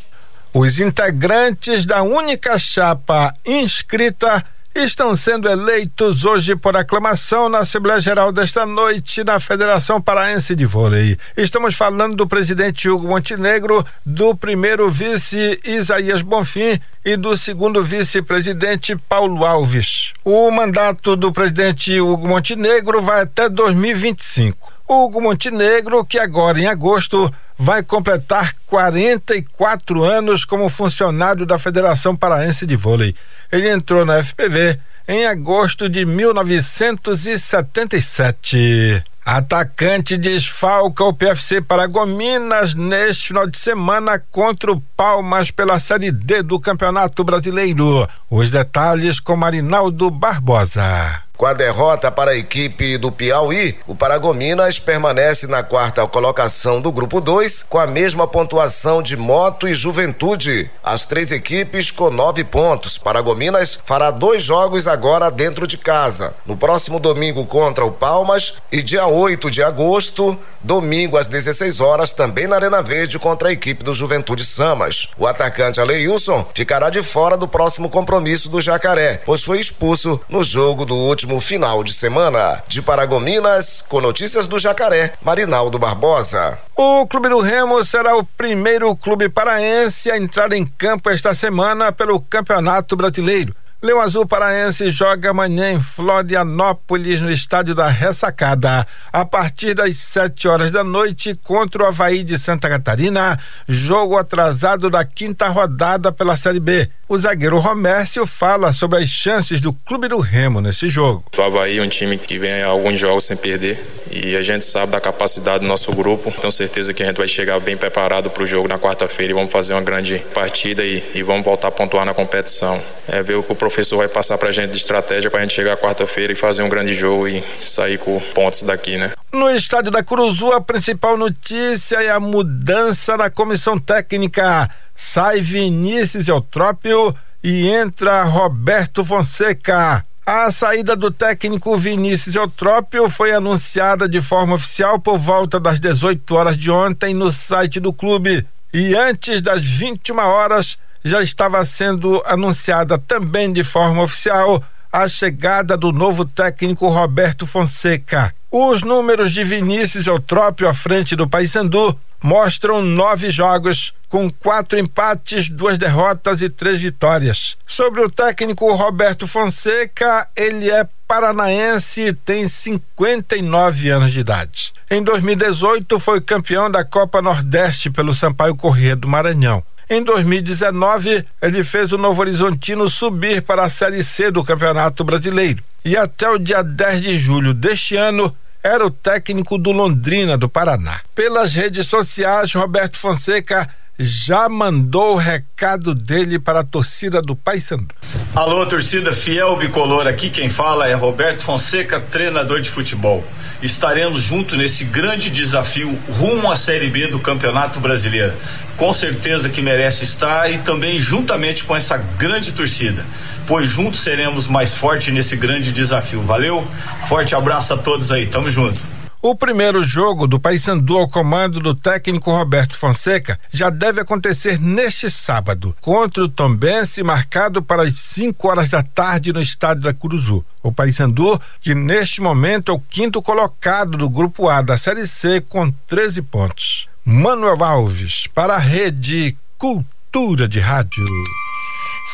[0.53, 8.31] Os integrantes da única chapa inscrita estão sendo eleitos hoje por aclamação na Assembleia Geral
[8.31, 11.17] desta noite na Federação Paraense de Vôlei.
[11.35, 18.95] Estamos falando do presidente Hugo Montenegro, do primeiro vice Isaías Bonfim e do segundo vice-presidente
[18.95, 20.13] Paulo Alves.
[20.23, 24.71] O mandato do presidente Hugo Montenegro vai até 2025.
[24.87, 32.65] Hugo Montenegro, que agora em agosto vai completar 44 anos como funcionário da Federação Paraense
[32.65, 33.13] de Vôlei.
[33.51, 39.03] Ele entrou na FPV em agosto de 1977.
[39.23, 46.41] Atacante desfalca o PFC Paragominas neste final de semana contra o Palmas pela Série D
[46.41, 48.09] do Campeonato Brasileiro.
[48.27, 51.21] Os detalhes com Marinaldo Barbosa.
[51.41, 56.91] Com a derrota para a equipe do Piauí, o Paragominas permanece na quarta colocação do
[56.91, 60.69] grupo 2, com a mesma pontuação de Moto e Juventude.
[60.83, 62.99] As três equipes com nove pontos.
[62.99, 66.35] Paragominas fará dois jogos agora dentro de casa.
[66.45, 72.13] No próximo domingo contra o Palmas e dia 8 de agosto, domingo às 16 horas,
[72.13, 75.07] também na Arena Verde contra a equipe do Juventude Samas.
[75.17, 80.43] O atacante Aleilson ficará de fora do próximo compromisso do Jacaré, pois foi expulso no
[80.43, 82.61] jogo do último próximo final de semana.
[82.67, 86.59] De Paragominas, com notícias do Jacaré, Marinaldo Barbosa.
[86.75, 91.91] O Clube do Remo será o primeiro clube paraense a entrar em campo esta semana
[91.91, 93.55] pelo Campeonato Brasileiro.
[93.83, 100.47] Leão Azul Paraense joga amanhã em Florianópolis, no estádio da Ressacada, a partir das 7
[100.47, 106.37] horas da noite contra o Havaí de Santa Catarina, jogo atrasado da quinta rodada pela
[106.37, 106.87] Série B.
[107.09, 111.25] O zagueiro Romércio fala sobre as chances do Clube do Remo nesse jogo.
[111.35, 114.91] O Havaí é um time que vem alguns jogos sem perder e a gente sabe
[114.91, 116.31] da capacidade do nosso grupo.
[116.31, 119.33] Tenho certeza que a gente vai chegar bem preparado para o jogo na quarta-feira e
[119.33, 122.81] vamos fazer uma grande partida e, e, vamos voltar a pontuar na competição.
[123.07, 125.43] É ver o que o professor vai passar para a gente de estratégia para a
[125.43, 129.11] gente chegar quarta-feira e fazer um grande jogo e sair com pontos daqui, né?
[129.31, 136.27] No estádio da Curuzu, a principal notícia é a mudança na comissão técnica sai Vinícius
[136.27, 140.05] Eutrópio e entra Roberto Fonseca.
[140.25, 146.35] A saída do técnico Vinícius Eutrópio foi anunciada de forma oficial por volta das 18
[146.35, 148.45] horas de ontem no site do clube.
[148.73, 155.77] E antes das 21 horas já estava sendo anunciada também de forma oficial a chegada
[155.77, 158.33] do novo técnico Roberto Fonseca.
[158.51, 165.49] Os números de Vinícius Eutrópio à frente do Paysandu mostram nove jogos, com quatro empates,
[165.49, 167.57] duas derrotas e três vitórias.
[167.65, 174.73] Sobre o técnico Roberto Fonseca, ele é paranaense e tem 59 anos de idade.
[174.89, 179.63] Em 2018, foi campeão da Copa Nordeste pelo Sampaio Corrêa do Maranhão.
[179.93, 185.61] Em 2019, ele fez o Novo Horizontino subir para a Série C do Campeonato Brasileiro.
[185.83, 190.47] E até o dia 10 de julho deste ano, era o técnico do Londrina, do
[190.47, 191.01] Paraná.
[191.13, 193.67] Pelas redes sociais, Roberto Fonseca
[194.03, 197.93] já mandou o recado dele para a torcida do Paysandu.
[198.35, 203.23] Alô, torcida fiel bicolor, aqui quem fala é Roberto Fonseca, treinador de futebol.
[203.61, 208.33] Estaremos juntos nesse grande desafio rumo à Série B do Campeonato Brasileiro.
[208.75, 213.05] Com certeza que merece estar e também juntamente com essa grande torcida,
[213.45, 216.23] pois juntos seremos mais fortes nesse grande desafio.
[216.23, 216.67] Valeu?
[217.07, 219.00] Forte abraço a todos aí, tamo junto.
[219.23, 225.11] O primeiro jogo do Paysandu ao comando do técnico Roberto Fonseca já deve acontecer neste
[225.11, 230.43] sábado, contra o Tombense, marcado para as 5 horas da tarde no estádio da Curuzu.
[230.63, 235.39] O Paysandu, que neste momento é o quinto colocado do grupo A da Série C
[235.39, 236.87] com 13 pontos.
[237.05, 241.05] Manuel Alves para a Rede Cultura de Rádio.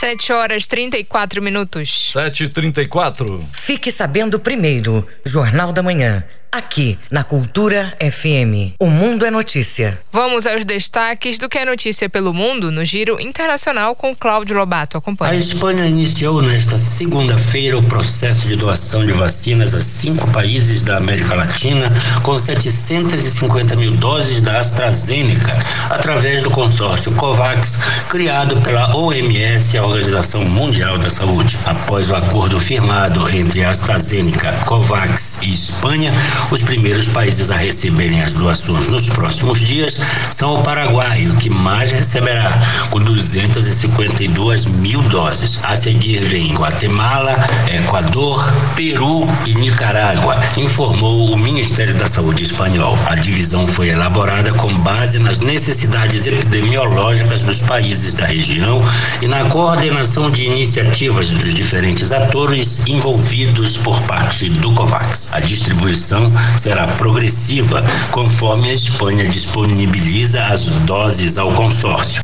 [0.02, 2.12] 7 horas 34 minutos.
[2.12, 6.24] 7 e 34 Fique sabendo primeiro, Jornal da Manhã.
[6.52, 8.74] Aqui, na Cultura FM.
[8.80, 10.00] O Mundo é Notícia.
[10.12, 14.98] Vamos aos destaques do que é notícia pelo mundo no Giro Internacional com Cláudio Lobato.
[14.98, 15.34] Acompanhe.
[15.34, 20.98] A Espanha iniciou nesta segunda-feira o processo de doação de vacinas a cinco países da
[20.98, 21.92] América Latina,
[22.24, 27.78] com 750 mil doses da AstraZeneca, através do consórcio COVAX,
[28.10, 31.58] criado pela OMS, a Organização Mundial da Saúde.
[31.66, 36.14] Após o acordo firmado entre a AstraZeneca, COVAX e Espanha,
[36.52, 40.00] os primeiros países a receberem as doações nos próximos dias
[40.32, 42.60] são o Paraguai, o que mais receberá,
[42.90, 45.60] com 252 mil doses.
[45.64, 47.36] A seguir vem Guatemala,
[47.72, 52.98] Equador, Peru e Nicarágua, informou o Ministério da Saúde espanhol.
[53.06, 58.82] A divisão foi elaborada com base nas necessidades epidemiológicas dos países da região
[59.22, 65.30] e na coordenação de iniciativas dos diferentes atores envolvidos por parte do COVAX.
[65.34, 66.27] A distribuição
[66.58, 72.22] será progressiva, conforme a Espanha disponibiliza as doses ao consórcio.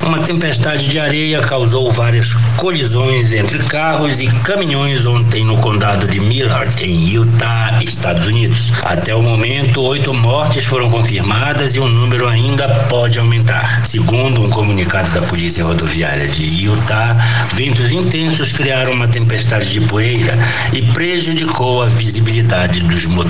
[0.00, 6.20] Uma tempestade de areia causou várias colisões entre carros e caminhões ontem no condado de
[6.20, 8.72] Millard, em Utah, Estados Unidos.
[8.84, 13.86] Até o momento, oito mortes foram confirmadas e o número ainda pode aumentar.
[13.86, 17.16] Segundo um comunicado da Polícia Rodoviária de Utah,
[17.52, 20.38] ventos intensos criaram uma tempestade de poeira
[20.72, 23.27] e prejudicou a visibilidade dos motoristas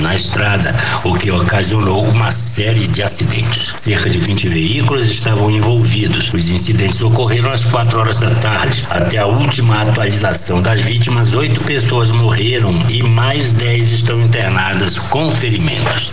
[0.00, 3.72] na estrada, o que ocasionou uma série de acidentes.
[3.76, 6.32] Cerca de 20 veículos estavam envolvidos.
[6.32, 8.86] Os incidentes ocorreram às 4 horas da tarde.
[8.90, 15.30] Até a última atualização das vítimas, oito pessoas morreram e mais 10 estão internadas com
[15.30, 16.12] ferimentos.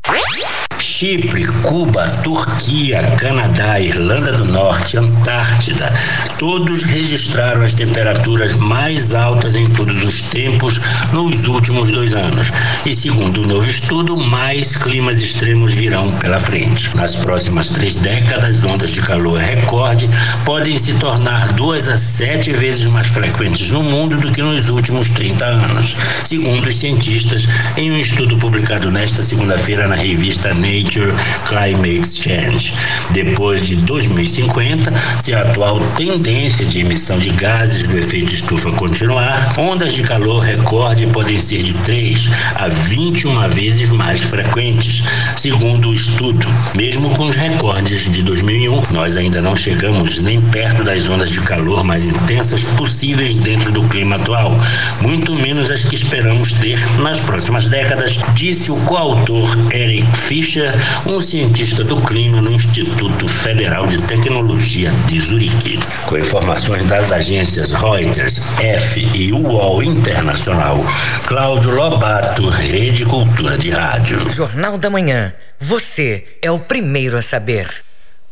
[1.00, 5.94] Chipre, Cuba, Turquia, Canadá, Irlanda do Norte, Antártida,
[6.38, 10.82] todos registraram as temperaturas mais altas em todos os tempos
[11.14, 12.52] nos últimos dois anos.
[12.86, 16.94] E segundo o um novo estudo, mais climas extremos virão pela frente.
[16.98, 20.10] Nas próximas três décadas, ondas de calor recorde
[20.44, 25.12] podem se tornar duas a sete vezes mais frequentes no mundo do que nos últimos
[25.12, 25.96] 30 anos,
[26.26, 27.48] segundo os cientistas,
[27.78, 30.89] em um estudo publicado nesta segunda-feira na revista Nature.
[30.90, 31.14] Nature
[31.48, 32.74] Climate Change.
[33.12, 39.54] Depois de 2050, se a atual tendência de emissão de gases do efeito estufa continuar,
[39.60, 45.04] ondas de calor recorde podem ser de 3 a 21 vezes mais frequentes,
[45.38, 46.48] segundo o estudo.
[46.74, 51.42] Mesmo com os recordes de 2001, nós ainda não chegamos nem perto das ondas de
[51.42, 54.54] calor mais intensas possíveis dentro do clima atual,
[55.02, 61.22] muito menos as que esperamos ter nas próximas décadas, disse o coautor Eric Fischer um
[61.22, 65.80] cientista do clima no Instituto Federal de Tecnologia de Zurique.
[66.06, 70.84] Com informações das agências Reuters, F e UOL Internacional,
[71.28, 74.30] Cláudio Lobato, Rede Cultura de Rádio.
[74.30, 75.34] Jornal da Manhã.
[75.60, 77.70] Você é o primeiro a saber.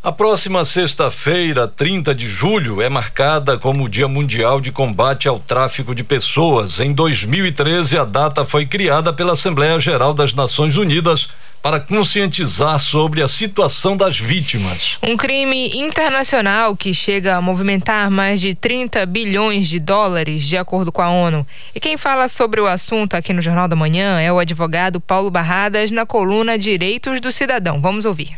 [0.08, 5.38] A próxima sexta-feira, 30 de julho, é marcada como o Dia Mundial de Combate ao
[5.38, 6.80] Tráfico de Pessoas.
[6.80, 11.28] Em 2013, a data foi criada pela Assembleia Geral das Nações Unidas
[11.62, 14.98] para conscientizar sobre a situação das vítimas.
[15.04, 20.92] Um crime internacional que chega a movimentar mais de 30 bilhões de dólares, de acordo
[20.92, 21.46] com a ONU.
[21.74, 25.30] E quem fala sobre o assunto aqui no Jornal da Manhã é o advogado Paulo
[25.30, 27.82] Barradas na coluna Direitos do Cidadão.
[27.82, 28.38] Vamos ouvir.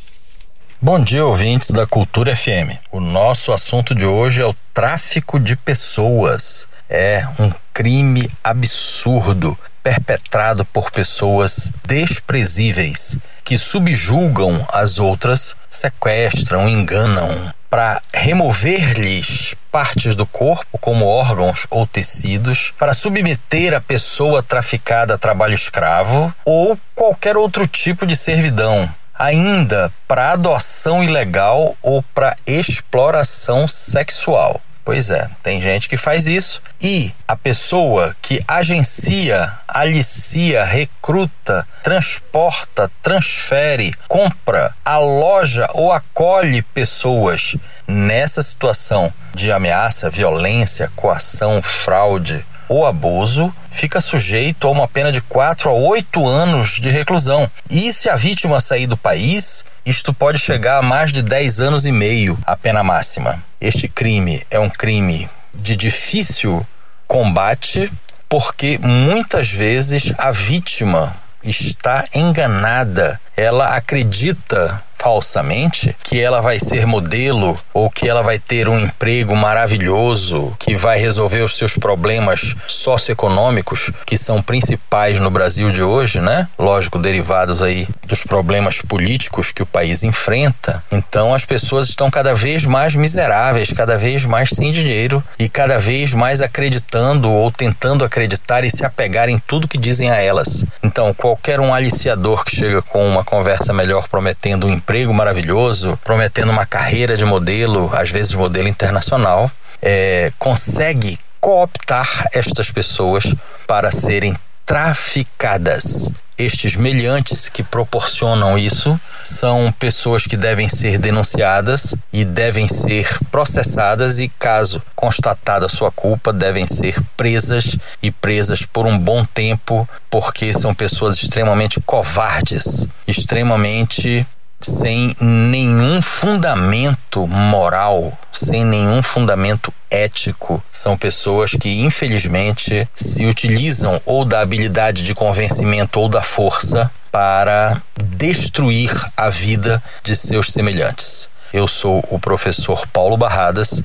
[0.81, 2.79] Bom dia, ouvintes da Cultura FM.
[2.89, 6.69] O nosso assunto de hoje é o tráfico de pessoas.
[6.89, 18.01] É um crime absurdo perpetrado por pessoas desprezíveis que subjugam as outras, sequestram, enganam para
[18.11, 25.53] remover-lhes partes do corpo, como órgãos ou tecidos, para submeter a pessoa traficada a trabalho
[25.53, 34.59] escravo ou qualquer outro tipo de servidão, ainda para adoção ilegal ou para exploração sexual.
[34.89, 36.63] Pois é, tem gente que faz isso.
[36.81, 47.55] E a pessoa que agencia, alicia, recruta, transporta, transfere, compra, aloja ou acolhe pessoas
[47.87, 55.19] nessa situação de ameaça, violência, coação, fraude ou abuso, fica sujeito a uma pena de
[55.19, 57.49] 4 a 8 anos de reclusão.
[57.69, 61.85] E se a vítima sair do país, isto pode chegar a mais de 10 anos
[61.85, 63.43] e meio a pena máxima.
[63.59, 66.65] Este crime é um crime de difícil
[67.07, 67.91] combate,
[68.29, 73.19] porque muitas vezes a vítima está enganada.
[73.35, 79.35] Ela acredita falsamente que ela vai ser modelo ou que ela vai ter um emprego
[79.35, 86.19] maravilhoso que vai resolver os seus problemas socioeconômicos que são principais no Brasil de hoje,
[86.19, 86.47] né?
[86.57, 90.83] Lógico, derivados aí dos problemas políticos que o país enfrenta.
[90.91, 95.79] Então as pessoas estão cada vez mais miseráveis, cada vez mais sem dinheiro e cada
[95.79, 100.65] vez mais acreditando ou tentando acreditar e se apegar em tudo que dizem a elas.
[100.83, 106.51] Então, qualquer um aliciador que chega com uma conversa melhor prometendo um emprego maravilhoso, prometendo
[106.51, 113.23] uma carreira de modelo, às vezes modelo internacional, é, consegue cooptar estas pessoas
[113.67, 114.35] para serem
[114.65, 116.11] traficadas.
[116.35, 124.17] Estes meliantes que proporcionam isso são pessoas que devem ser denunciadas e devem ser processadas
[124.17, 130.51] e, caso constatada sua culpa, devem ser presas e presas por um bom tempo, porque
[130.51, 134.25] são pessoas extremamente covardes, extremamente
[134.61, 140.61] sem nenhum fundamento moral, sem nenhum fundamento ético.
[140.71, 147.81] São pessoas que, infelizmente, se utilizam ou da habilidade de convencimento ou da força para
[147.95, 151.29] destruir a vida de seus semelhantes.
[151.51, 153.81] Eu sou o professor Paulo Barradas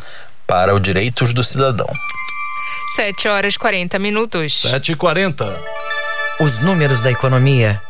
[0.47, 1.89] para o Direitos do Cidadão.
[2.97, 4.63] 7 horas 40 minutos.
[4.63, 5.57] 7 e 40
[6.41, 7.81] Os números da economia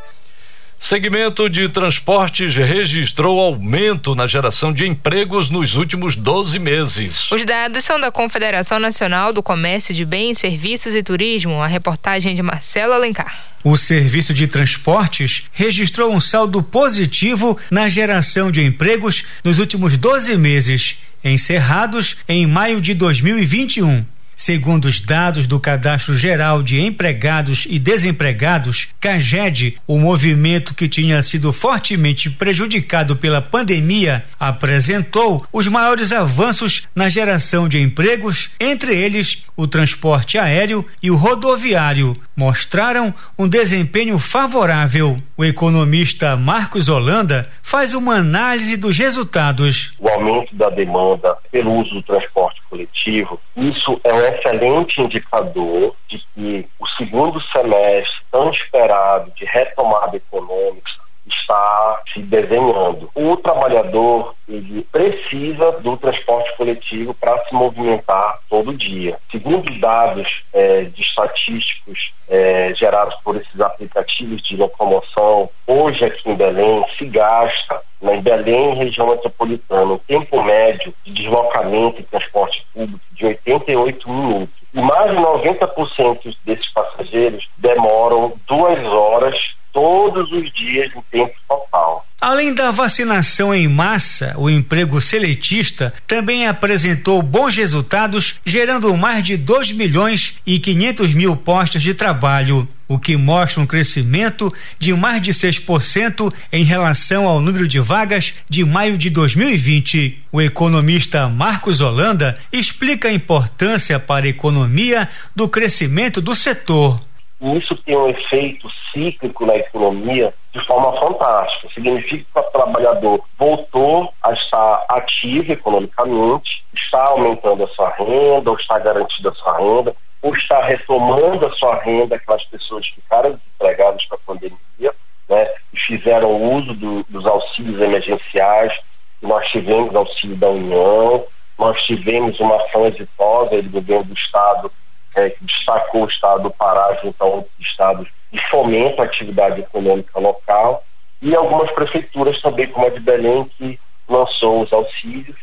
[0.85, 7.33] Segmento de transportes registrou aumento na geração de empregos nos últimos 12 meses.
[7.33, 11.63] Os dados são da Confederação Nacional do Comércio de Bens, Serviços e Turismo.
[11.63, 13.47] A reportagem de Marcelo Alencar.
[13.65, 20.37] O serviço de transportes registrou um saldo positivo na geração de empregos nos últimos 12
[20.37, 24.05] meses, encerrados em maio de 2021.
[24.37, 31.23] Segundo os dados do Cadastro Geral de Empregados e Desempregados, CAGED, o movimento que tinha
[31.23, 39.45] sido fortemente prejudicado pela pandemia, apresentou os maiores avanços na geração de empregos, entre eles
[39.57, 45.19] o transporte aéreo e o rodoviário, mostraram um desempenho favorável.
[45.37, 49.93] O economista Marcos Holanda faz uma análise dos resultados.
[49.99, 56.19] O aumento da demanda pelo uso do transporte coletivo, isso é um excelente indicador de
[56.35, 60.91] que o segundo semestre tão esperado de retomada econômica
[61.27, 63.11] está se desenhando.
[63.15, 69.19] O trabalhador ele precisa do transporte coletivo para se movimentar todo dia.
[69.31, 76.35] Segundo dados é, de estatísticos é, gerados por esses aplicativos de locomoção, hoje aqui em
[76.35, 83.01] Belém se gasta em Belém, região metropolitana, um tempo médio de deslocamento e transporte público
[83.13, 84.55] de 88 minutos.
[84.75, 92.07] E mais de 90% desses passageiros demoram duas horas todos os dias em tempo total.
[92.21, 99.37] Além da vacinação em massa, o emprego seletista também apresentou bons resultados, gerando mais de
[99.37, 105.21] 2 milhões e 500 mil postos de trabalho, o que mostra um crescimento de mais
[105.21, 110.23] de 6% em relação ao número de vagas de maio de 2020.
[110.33, 117.01] O economista Marcos Holanda explica a importância para a economia do crescimento do setor.
[117.41, 121.69] Isso tem um efeito cíclico na economia de forma fantástica.
[121.75, 128.57] Significa que o trabalhador voltou a estar ativo economicamente, está aumentando a sua renda, ou
[128.57, 133.33] está garantindo a sua renda, ou está retomando a sua renda, aquelas pessoas que ficaram
[133.33, 134.95] desempregadas com a pandemia,
[135.29, 138.73] né, e fizeram uso do, dos auxílios emergenciais.
[139.21, 141.25] Nós tivemos auxílio da União,
[141.59, 144.71] nós tivemos uma ação exitosa do governo do Estado
[145.15, 149.61] é, que destacou o estado do Pará junto a outros estados e fomenta a atividade
[149.61, 150.85] econômica local
[151.23, 155.37] e algumas prefeituras também, como a de Belém, que lançou os auxílios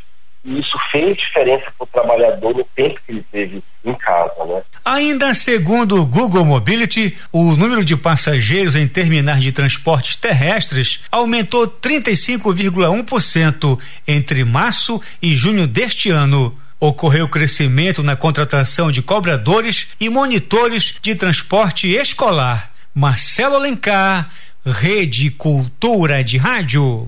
[0.44, 4.64] e isso fez diferença para o trabalhador no tempo que ele teve em casa, né?
[4.84, 11.68] Ainda segundo o Google Mobility, o número de passageiros em terminais de transportes terrestres aumentou
[11.68, 20.96] 35,1% entre março e junho deste ano ocorreu crescimento na contratação de cobradores e monitores
[21.00, 22.72] de transporte escolar.
[22.94, 24.32] Marcelo Alencar,
[24.66, 27.08] Rede Cultura de Rádio.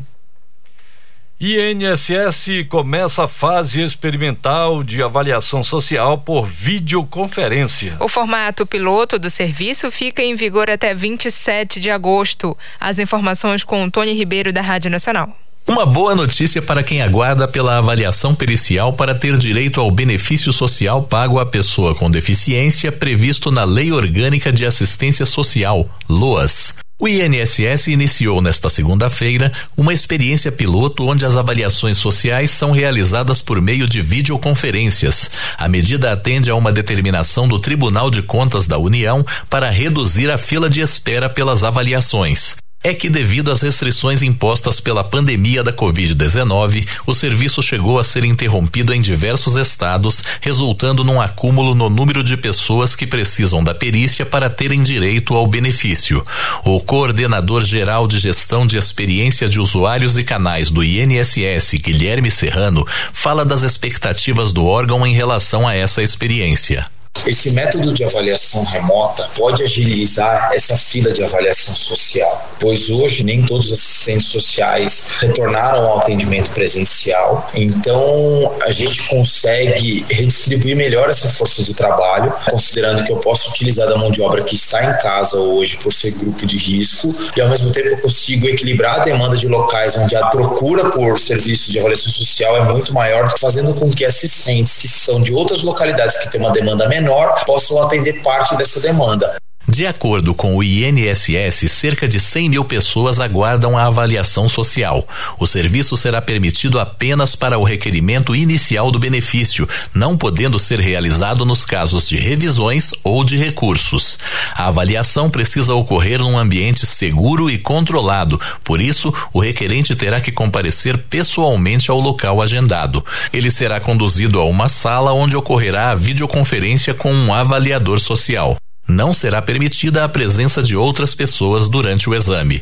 [1.42, 7.98] INSS começa a fase experimental de avaliação social por videoconferência.
[8.00, 12.56] O formato piloto do serviço fica em vigor até 27 de agosto.
[12.80, 15.36] As informações com Tony Ribeiro da Rádio Nacional.
[15.66, 21.04] Uma boa notícia para quem aguarda pela avaliação pericial para ter direito ao benefício social
[21.04, 26.76] pago à pessoa com deficiência previsto na Lei Orgânica de Assistência Social, LOAS.
[27.00, 33.62] O INSS iniciou nesta segunda-feira uma experiência piloto onde as avaliações sociais são realizadas por
[33.62, 35.32] meio de videoconferências.
[35.58, 40.38] A medida atende a uma determinação do Tribunal de Contas da União para reduzir a
[40.38, 46.86] fila de espera pelas avaliações é que, devido às restrições impostas pela pandemia da Covid-19,
[47.08, 52.36] o serviço chegou a ser interrompido em diversos estados, resultando num acúmulo no número de
[52.36, 56.26] pessoas que precisam da perícia para terem direito ao benefício.
[56.66, 62.86] O coordenador geral de gestão de experiência de usuários e canais do INSS, Guilherme Serrano,
[63.14, 66.86] fala das expectativas do órgão em relação a essa experiência.
[67.26, 73.46] Esse método de avaliação remota pode agilizar essa fila de avaliação social, pois hoje nem
[73.46, 81.30] todos os assistentes sociais retornaram ao atendimento presencial, então a gente consegue redistribuir melhor essa
[81.30, 84.98] força de trabalho, considerando que eu posso utilizar da mão de obra que está em
[84.98, 89.04] casa hoje por ser grupo de risco, e ao mesmo tempo eu consigo equilibrar a
[89.04, 93.74] demanda de locais onde a procura por serviços de avaliação social é muito maior, fazendo
[93.74, 97.82] com que assistentes que são de outras localidades que têm uma demanda menor menor possam
[97.82, 99.36] atender parte dessa demanda.
[99.74, 105.08] De acordo com o INSS, cerca de 100 mil pessoas aguardam a avaliação social.
[105.40, 111.44] O serviço será permitido apenas para o requerimento inicial do benefício, não podendo ser realizado
[111.44, 114.20] nos casos de revisões ou de recursos.
[114.54, 120.32] A avaliação precisa ocorrer num ambiente seguro e controlado, por isso, o requerente terá que
[120.32, 123.04] comparecer pessoalmente ao local agendado.
[123.34, 128.56] Ele será conduzido a uma sala onde ocorrerá a videoconferência com um avaliador social.
[128.88, 132.62] Não será permitida a presença de outras pessoas durante o exame.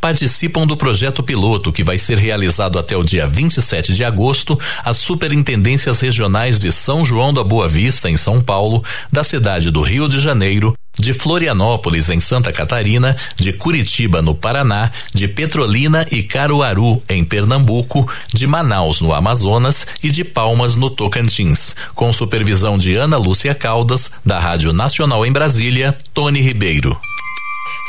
[0.00, 4.98] Participam do projeto piloto, que vai ser realizado até o dia 27 de agosto, as
[4.98, 10.08] superintendências regionais de São João da Boa Vista, em São Paulo, da cidade do Rio
[10.08, 17.02] de Janeiro, de Florianópolis, em Santa Catarina, de Curitiba, no Paraná, de Petrolina e Caruaru,
[17.08, 23.16] em Pernambuco, de Manaus, no Amazonas e de Palmas, no Tocantins, com supervisão de Ana
[23.16, 26.98] Lúcia Caldas, da Rádio Nacional em Brasília, Tony Ribeiro.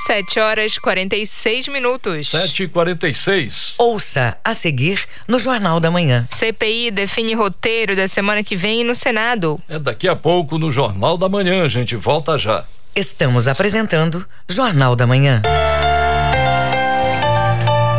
[0.05, 2.29] 7 horas 46 minutos.
[2.29, 6.27] 7 e 46 Ouça a seguir no Jornal da Manhã.
[6.29, 9.61] CPI define roteiro da semana que vem no Senado.
[9.69, 12.65] É daqui a pouco no Jornal da Manhã, a gente volta já.
[12.95, 15.41] Estamos apresentando Jornal da Manhã.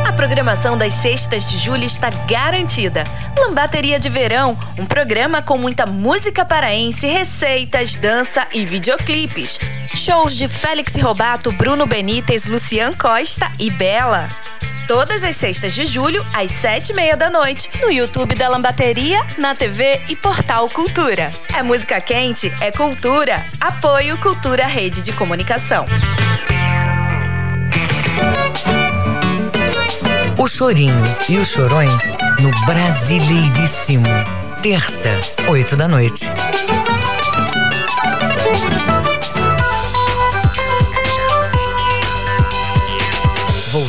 [0.07, 3.03] A programação das sextas de julho está garantida.
[3.37, 9.59] Lambateria de Verão, um programa com muita música paraense, receitas, dança e videoclipes.
[9.97, 14.29] Shows de Félix Robato, Bruno Benítez, Lucian Costa e Bela.
[14.87, 19.25] Todas as sextas de julho, às sete e meia da noite, no YouTube da Lambateria,
[19.39, 21.31] na TV e Portal Cultura.
[21.55, 23.47] É música quente, é cultura.
[23.59, 25.87] Apoio Cultura Rede de Comunicação.
[30.37, 34.05] O Chorinho e os Chorões no Brasileiríssimo.
[34.61, 35.09] Terça,
[35.49, 36.27] oito da noite.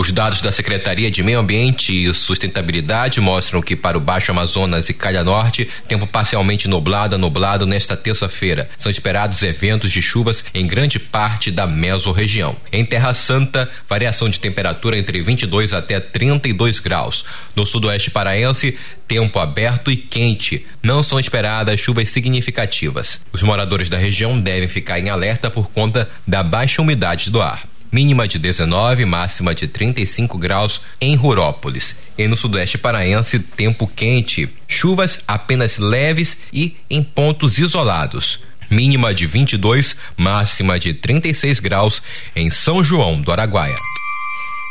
[0.00, 4.88] Os dados da Secretaria de Meio Ambiente e Sustentabilidade mostram que para o Baixo Amazonas
[4.88, 8.70] e Calha Norte, tempo parcialmente nublado a nublado nesta terça-feira.
[8.78, 12.56] São esperados eventos de chuvas em grande parte da mesorregião.
[12.72, 17.22] Em Terra Santa, variação de temperatura entre 22 até 32 graus.
[17.54, 20.66] No sudoeste paraense, tempo aberto e quente.
[20.82, 23.20] Não são esperadas chuvas significativas.
[23.30, 27.69] Os moradores da região devem ficar em alerta por conta da baixa umidade do ar
[27.90, 31.96] mínima de 19, máxima de 35 graus em Rurópolis.
[32.16, 38.40] E no sudoeste paraense, tempo quente, chuvas apenas leves e em pontos isolados.
[38.70, 42.02] Mínima de 22, máxima de 36 graus
[42.36, 43.74] em São João do Araguaia.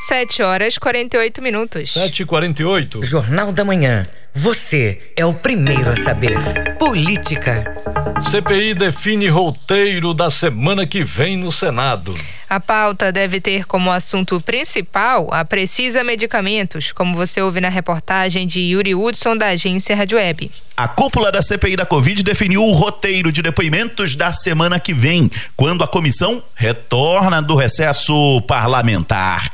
[0.07, 1.91] 7 horas 48 minutos.
[1.91, 4.07] 7 e 48 Jornal da Manhã.
[4.33, 6.77] Você é o primeiro a saber.
[6.77, 7.75] Política.
[8.21, 12.15] CPI define roteiro da semana que vem no Senado.
[12.49, 18.47] A pauta deve ter como assunto principal a Precisa Medicamentos, como você ouve na reportagem
[18.47, 20.51] de Yuri Hudson, da agência Rádio Web.
[20.75, 25.29] A cúpula da CPI da Covid definiu o roteiro de depoimentos da semana que vem,
[25.55, 29.51] quando a comissão retorna do recesso parlamentar.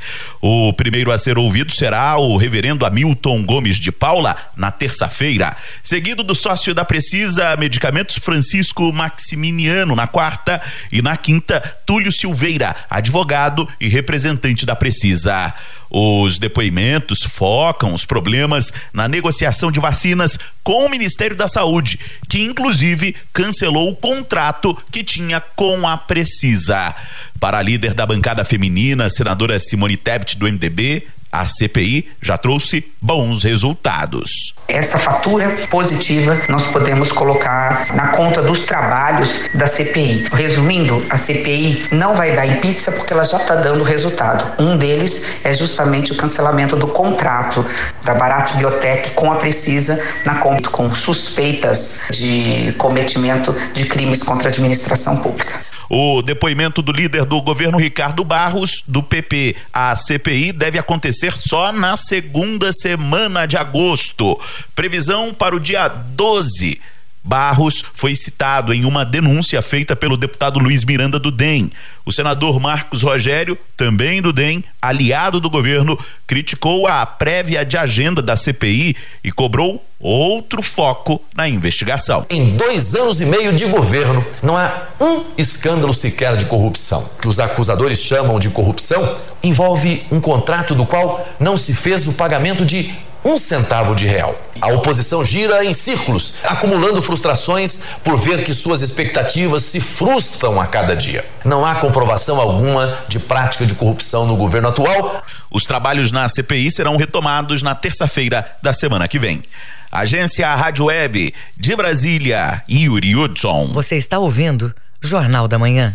[0.48, 6.22] O primeiro a ser ouvido será o reverendo Hamilton Gomes de Paula, na terça-feira, seguido
[6.22, 13.68] do sócio da Precisa Medicamentos, Francisco Maximiniano na quarta e na quinta, Túlio Silveira, advogado
[13.80, 15.52] e representante da Precisa.
[15.90, 22.42] Os depoimentos focam os problemas na negociação de vacinas com o Ministério da Saúde, que
[22.42, 26.94] inclusive cancelou o contrato que tinha com a Precisa.
[27.38, 32.84] Para a líder da bancada feminina, senadora Simone Tebet do MDB, a CPI já trouxe
[33.00, 34.54] bons resultados.
[34.68, 40.28] Essa fatura positiva nós podemos colocar na conta dos trabalhos da CPI.
[40.32, 44.60] Resumindo, a CPI não vai dar em pizza porque ela já está dando resultado.
[44.62, 47.64] Um deles é justamente o cancelamento do contrato
[48.04, 54.48] da Barat Biotech com a Precisa na conta com suspeitas de cometimento de crimes contra
[54.48, 55.60] a administração pública.
[55.88, 61.72] O depoimento do líder do governo Ricardo Barros, do PP, à CPI, deve acontecer só
[61.72, 64.38] na segunda semana de agosto.
[64.74, 66.80] Previsão para o dia 12
[67.26, 71.72] Barros foi citado em uma denúncia feita pelo deputado Luiz Miranda do DEM.
[72.04, 78.22] O senador Marcos Rogério, também do DEM, aliado do governo, criticou a prévia de agenda
[78.22, 82.24] da CPI e cobrou outro foco na investigação.
[82.30, 87.00] Em dois anos e meio de governo, não há um escândalo sequer de corrupção.
[87.16, 92.06] O que os acusadores chamam de corrupção envolve um contrato do qual não se fez
[92.06, 92.94] o pagamento de
[93.26, 94.40] um centavo de real.
[94.60, 100.66] A oposição gira em círculos, acumulando frustrações por ver que suas expectativas se frustram a
[100.66, 101.24] cada dia.
[101.44, 105.24] Não há comprovação alguma de prática de corrupção no governo atual.
[105.50, 109.42] Os trabalhos na CPI serão retomados na terça-feira da semana que vem.
[109.90, 113.70] Agência Rádio Web de Brasília, Yuri Hudson.
[113.72, 115.94] Você está ouvindo Jornal da Manhã.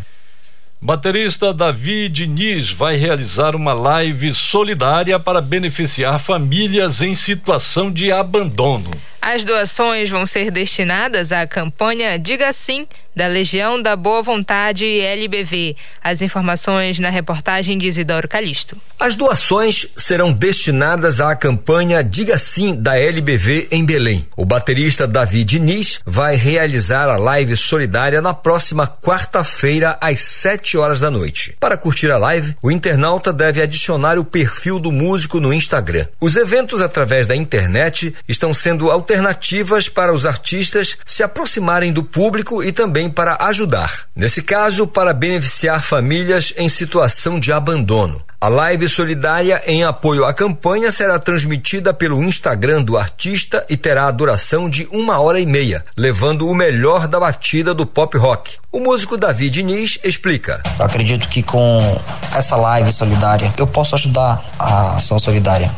[0.84, 8.90] Baterista Davi Diniz vai realizar uma live solidária para beneficiar famílias em situação de abandono.
[9.22, 15.76] As doações vão ser destinadas à campanha Diga Sim da Legião da Boa Vontade LBV.
[16.04, 18.78] As informações na reportagem de Isidoro Calixto.
[19.00, 24.26] As doações serão destinadas à campanha Diga Sim da LBV em Belém.
[24.36, 31.00] O baterista Davi Diniz vai realizar a live solidária na próxima quarta-feira às 7 horas
[31.00, 31.56] da noite.
[31.60, 36.08] Para curtir a live, o internauta deve adicionar o perfil do músico no Instagram.
[36.20, 42.02] Os eventos através da internet estão sendo alterados alternativas para os artistas se aproximarem do
[42.02, 44.06] público e também para ajudar.
[44.16, 48.24] Nesse caso, para beneficiar famílias em situação de abandono.
[48.44, 54.08] A live solidária em apoio à campanha será transmitida pelo Instagram do artista e terá
[54.08, 58.58] a duração de uma hora e meia, levando o melhor da batida do pop rock.
[58.72, 60.64] O músico Davi Diniz explica.
[60.80, 61.96] Eu acredito que com
[62.36, 65.72] essa live solidária eu posso ajudar a ação solidária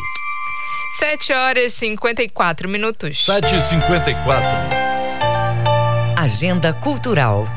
[1.00, 3.26] 7 horas e 54 minutos.
[3.26, 4.89] 7 e 54
[6.22, 7.48] Agenda Cultural.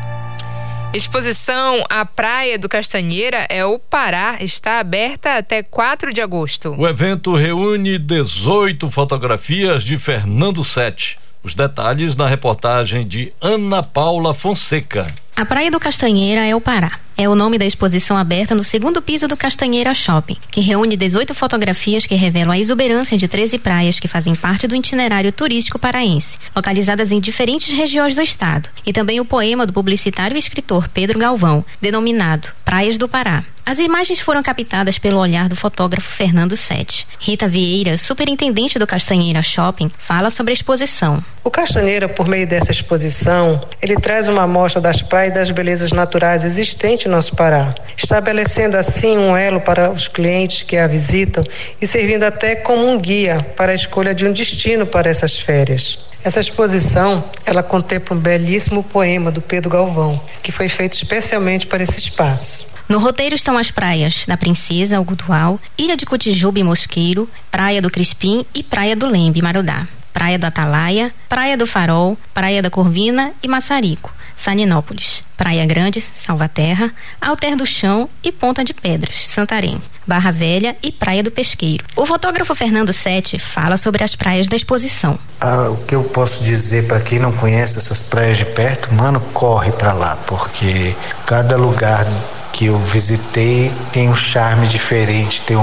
[0.95, 6.73] Exposição à Praia do Castanheira é o Pará está aberta até 4 de agosto.
[6.79, 11.19] O evento reúne 18 fotografias de Fernando Sete.
[11.43, 15.13] Os detalhes na reportagem de Ana Paula Fonseca.
[15.35, 17.01] A Praia do Castanheira é o Pará.
[17.17, 21.35] É o nome da exposição aberta no segundo piso do Castanheira Shopping, que reúne 18
[21.35, 26.39] fotografias que revelam a exuberância de 13 praias que fazem parte do itinerário turístico paraense,
[26.57, 31.19] localizadas em diferentes regiões do estado, e também o poema do publicitário e escritor Pedro
[31.19, 33.45] Galvão, denominado Praias do Pará.
[33.65, 37.07] As imagens foram captadas pelo olhar do fotógrafo Fernando Sete.
[37.21, 41.25] Rita Vieira, superintendente do Castanheira Shopping, fala sobre a exposição.
[41.45, 45.93] O Castanheira, por meio dessa exposição, ele traz uma amostra das praias e das belezas
[45.93, 51.45] naturais existentes no nosso Pará, estabelecendo assim um elo para os clientes que a visitam
[51.81, 55.99] e servindo até como um guia para a escolha de um destino para essas férias.
[56.25, 61.83] Essa exposição, ela contempla um belíssimo poema do Pedro Galvão, que foi feito especialmente para
[61.83, 62.67] esse espaço.
[62.89, 67.91] No roteiro estão as praias da Princesa, Algodual, Ilha de Cotijuba e Mosqueiro, Praia do
[67.91, 69.89] Crispim e Praia do Lembe, Marudá.
[70.13, 74.13] Praia do Atalaia, Praia do Farol, Praia da Corvina e Maçarico,
[74.43, 80.91] Saninópolis, Praia Grande, Salvaterra, Alter do Chão e Ponta de Pedras, Santarém, Barra Velha e
[80.91, 81.85] Praia do Pesqueiro.
[81.95, 85.17] O fotógrafo Fernando Sete fala sobre as praias da exposição.
[85.41, 89.21] Ah, o que eu posso dizer para quem não conhece essas praias de perto, mano,
[89.33, 92.05] corre para lá, porque cada lugar
[92.53, 95.63] que eu visitei tem um charme diferente, tem um,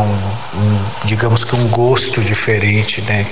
[0.56, 3.26] um digamos que um gosto diferente, né?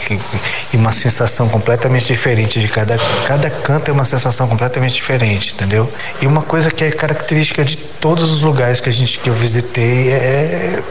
[0.72, 5.92] E uma sensação completamente diferente de cada cada canto é uma sensação completamente diferente, entendeu?
[6.22, 9.34] E uma coisa que é característica de todos os lugares que a gente que eu
[9.34, 10.84] visitei é,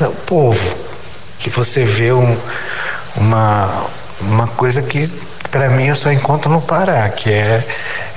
[0.00, 0.76] é o povo,
[1.38, 2.36] que você vê um,
[3.16, 3.86] uma
[4.20, 5.06] uma coisa que
[5.50, 7.64] para mim eu só encontro no Pará, que é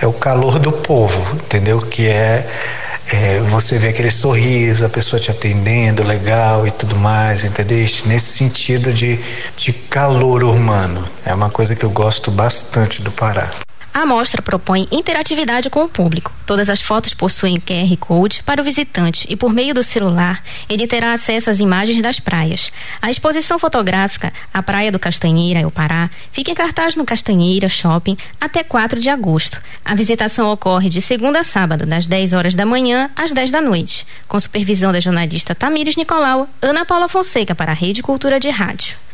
[0.01, 1.81] é o calor do povo, entendeu?
[1.81, 2.47] Que é
[3.11, 7.77] é, você vê aquele sorriso, a pessoa te atendendo legal e tudo mais, entendeu?
[8.05, 9.19] Nesse sentido de,
[9.55, 11.07] de calor humano.
[11.25, 13.49] É uma coisa que eu gosto bastante do Pará.
[13.97, 16.31] A mostra propõe interatividade com o público.
[16.45, 20.85] Todas as fotos possuem QR Code para o visitante e, por meio do celular, ele
[20.85, 22.71] terá acesso às imagens das praias.
[23.01, 28.15] A exposição fotográfica A Praia do Castanheira, o Pará, fica em cartaz no Castanheira Shopping
[28.39, 29.59] até 4 de agosto.
[29.83, 33.61] A visitação ocorre de segunda a sábado, das 10 horas da manhã às 10 da
[33.61, 38.51] noite, com supervisão da jornalista Tamires Nicolau, Ana Paula Fonseca para a Rede Cultura de
[38.51, 39.06] Rádio.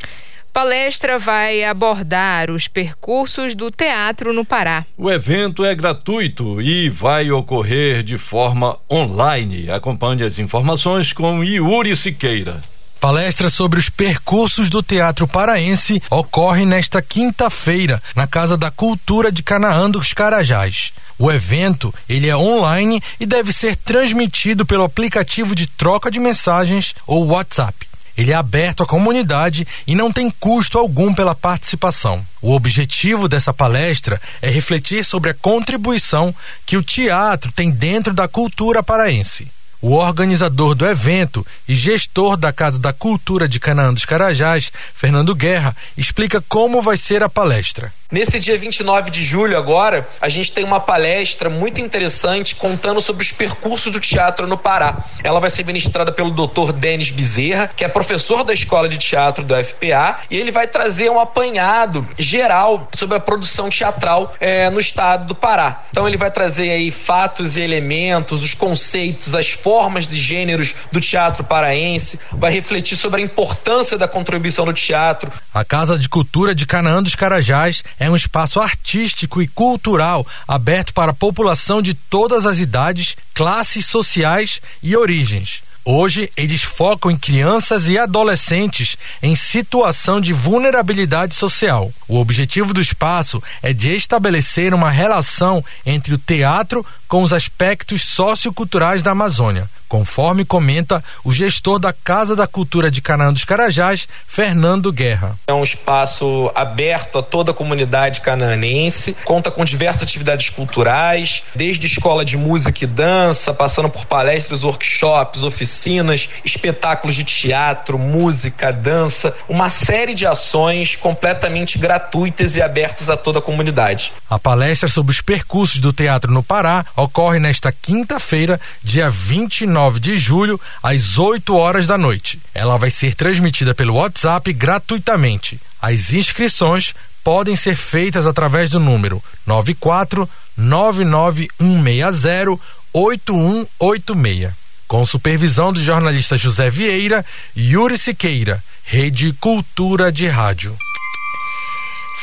[0.53, 4.85] Palestra vai abordar os percursos do teatro no Pará.
[4.95, 9.71] O evento é gratuito e vai ocorrer de forma online.
[9.71, 12.61] Acompanhe as informações com Yuri Siqueira.
[12.99, 19.41] Palestra sobre os percursos do teatro paraense ocorre nesta quinta-feira na Casa da Cultura de
[19.41, 20.93] Canaã dos Carajás.
[21.17, 26.93] O evento ele é online e deve ser transmitido pelo aplicativo de troca de mensagens
[27.07, 27.92] ou WhatsApp.
[28.17, 32.25] Ele é aberto à comunidade e não tem custo algum pela participação.
[32.41, 36.33] O objetivo dessa palestra é refletir sobre a contribuição
[36.65, 39.47] que o teatro tem dentro da cultura paraense.
[39.81, 45.35] O organizador do evento e gestor da Casa da Cultura de Canaã dos Carajás, Fernando
[45.35, 47.91] Guerra, explica como vai ser a palestra.
[48.13, 53.23] Nesse dia 29 de julho, agora, a gente tem uma palestra muito interessante contando sobre
[53.23, 55.05] os percursos do teatro no Pará.
[55.23, 56.73] Ela vai ser ministrada pelo Dr.
[56.73, 61.09] Denis Bezerra, que é professor da Escola de Teatro do FPA, e ele vai trazer
[61.09, 65.81] um apanhado geral sobre a produção teatral é, no estado do Pará.
[65.89, 70.99] Então, ele vai trazer aí fatos e elementos, os conceitos, as formas de gêneros do
[70.99, 75.31] teatro paraense, vai refletir sobre a importância da contribuição do teatro.
[75.51, 81.11] A Casa de Cultura de Canaã dos Carajás um espaço artístico e cultural aberto para
[81.11, 85.63] a população de todas as idades, classes sociais e origens.
[85.85, 91.91] Hoje, eles focam em crianças e adolescentes em situação de vulnerabilidade social.
[92.07, 98.01] O objetivo do espaço é de estabelecer uma relação entre o teatro com os aspectos
[98.03, 104.07] socioculturais da Amazônia, conforme comenta o gestor da Casa da Cultura de Canaã dos Carajás,
[104.25, 105.37] Fernando Guerra.
[105.45, 111.85] É um espaço aberto a toda a comunidade canaanense, conta com diversas atividades culturais, desde
[111.85, 119.35] escola de música e dança, passando por palestras, workshops, oficinas, espetáculos de teatro, música, dança,
[119.47, 124.11] uma série de ações completamente gratuitas e abertas a toda a comunidade.
[124.27, 130.17] A palestra sobre os percursos do teatro no Pará ocorre nesta quinta-feira, dia 29 de
[130.17, 132.39] julho, às 8 horas da noite.
[132.53, 135.59] Ela vai ser transmitida pelo WhatsApp gratuitamente.
[135.81, 140.27] As inscrições podem ser feitas através do número 94
[140.57, 142.59] 99160
[142.93, 144.51] 8186.
[144.87, 147.25] Com supervisão do jornalista José Vieira
[147.55, 150.77] e Yuri Siqueira, Rede Cultura de Rádio.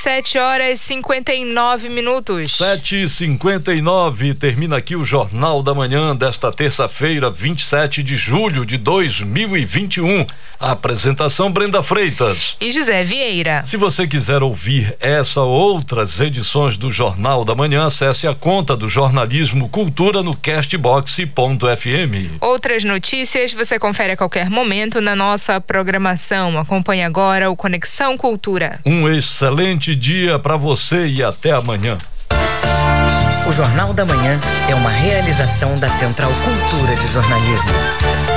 [0.01, 2.57] 7 horas e 59 minutos.
[2.57, 8.79] 7 e 59 termina aqui o Jornal da Manhã desta terça-feira, 27 de julho de
[8.79, 10.27] 2021.
[10.59, 13.63] A apresentação Brenda Freitas e José Vieira.
[13.65, 18.77] Se você quiser ouvir essa ou outras edições do Jornal da Manhã, acesse a conta
[18.77, 21.27] do Jornalismo Cultura no castbox.fm.
[22.41, 26.59] Outras notícias você confere a qualquer momento na nossa programação.
[26.59, 28.81] Acompanhe agora o Conexão Cultura.
[28.85, 31.99] Um excelente excelente dia para você e até amanhã.
[33.47, 34.39] O Jornal da Manhã
[34.69, 38.30] é uma realização da Central Cultura de Jornalismo.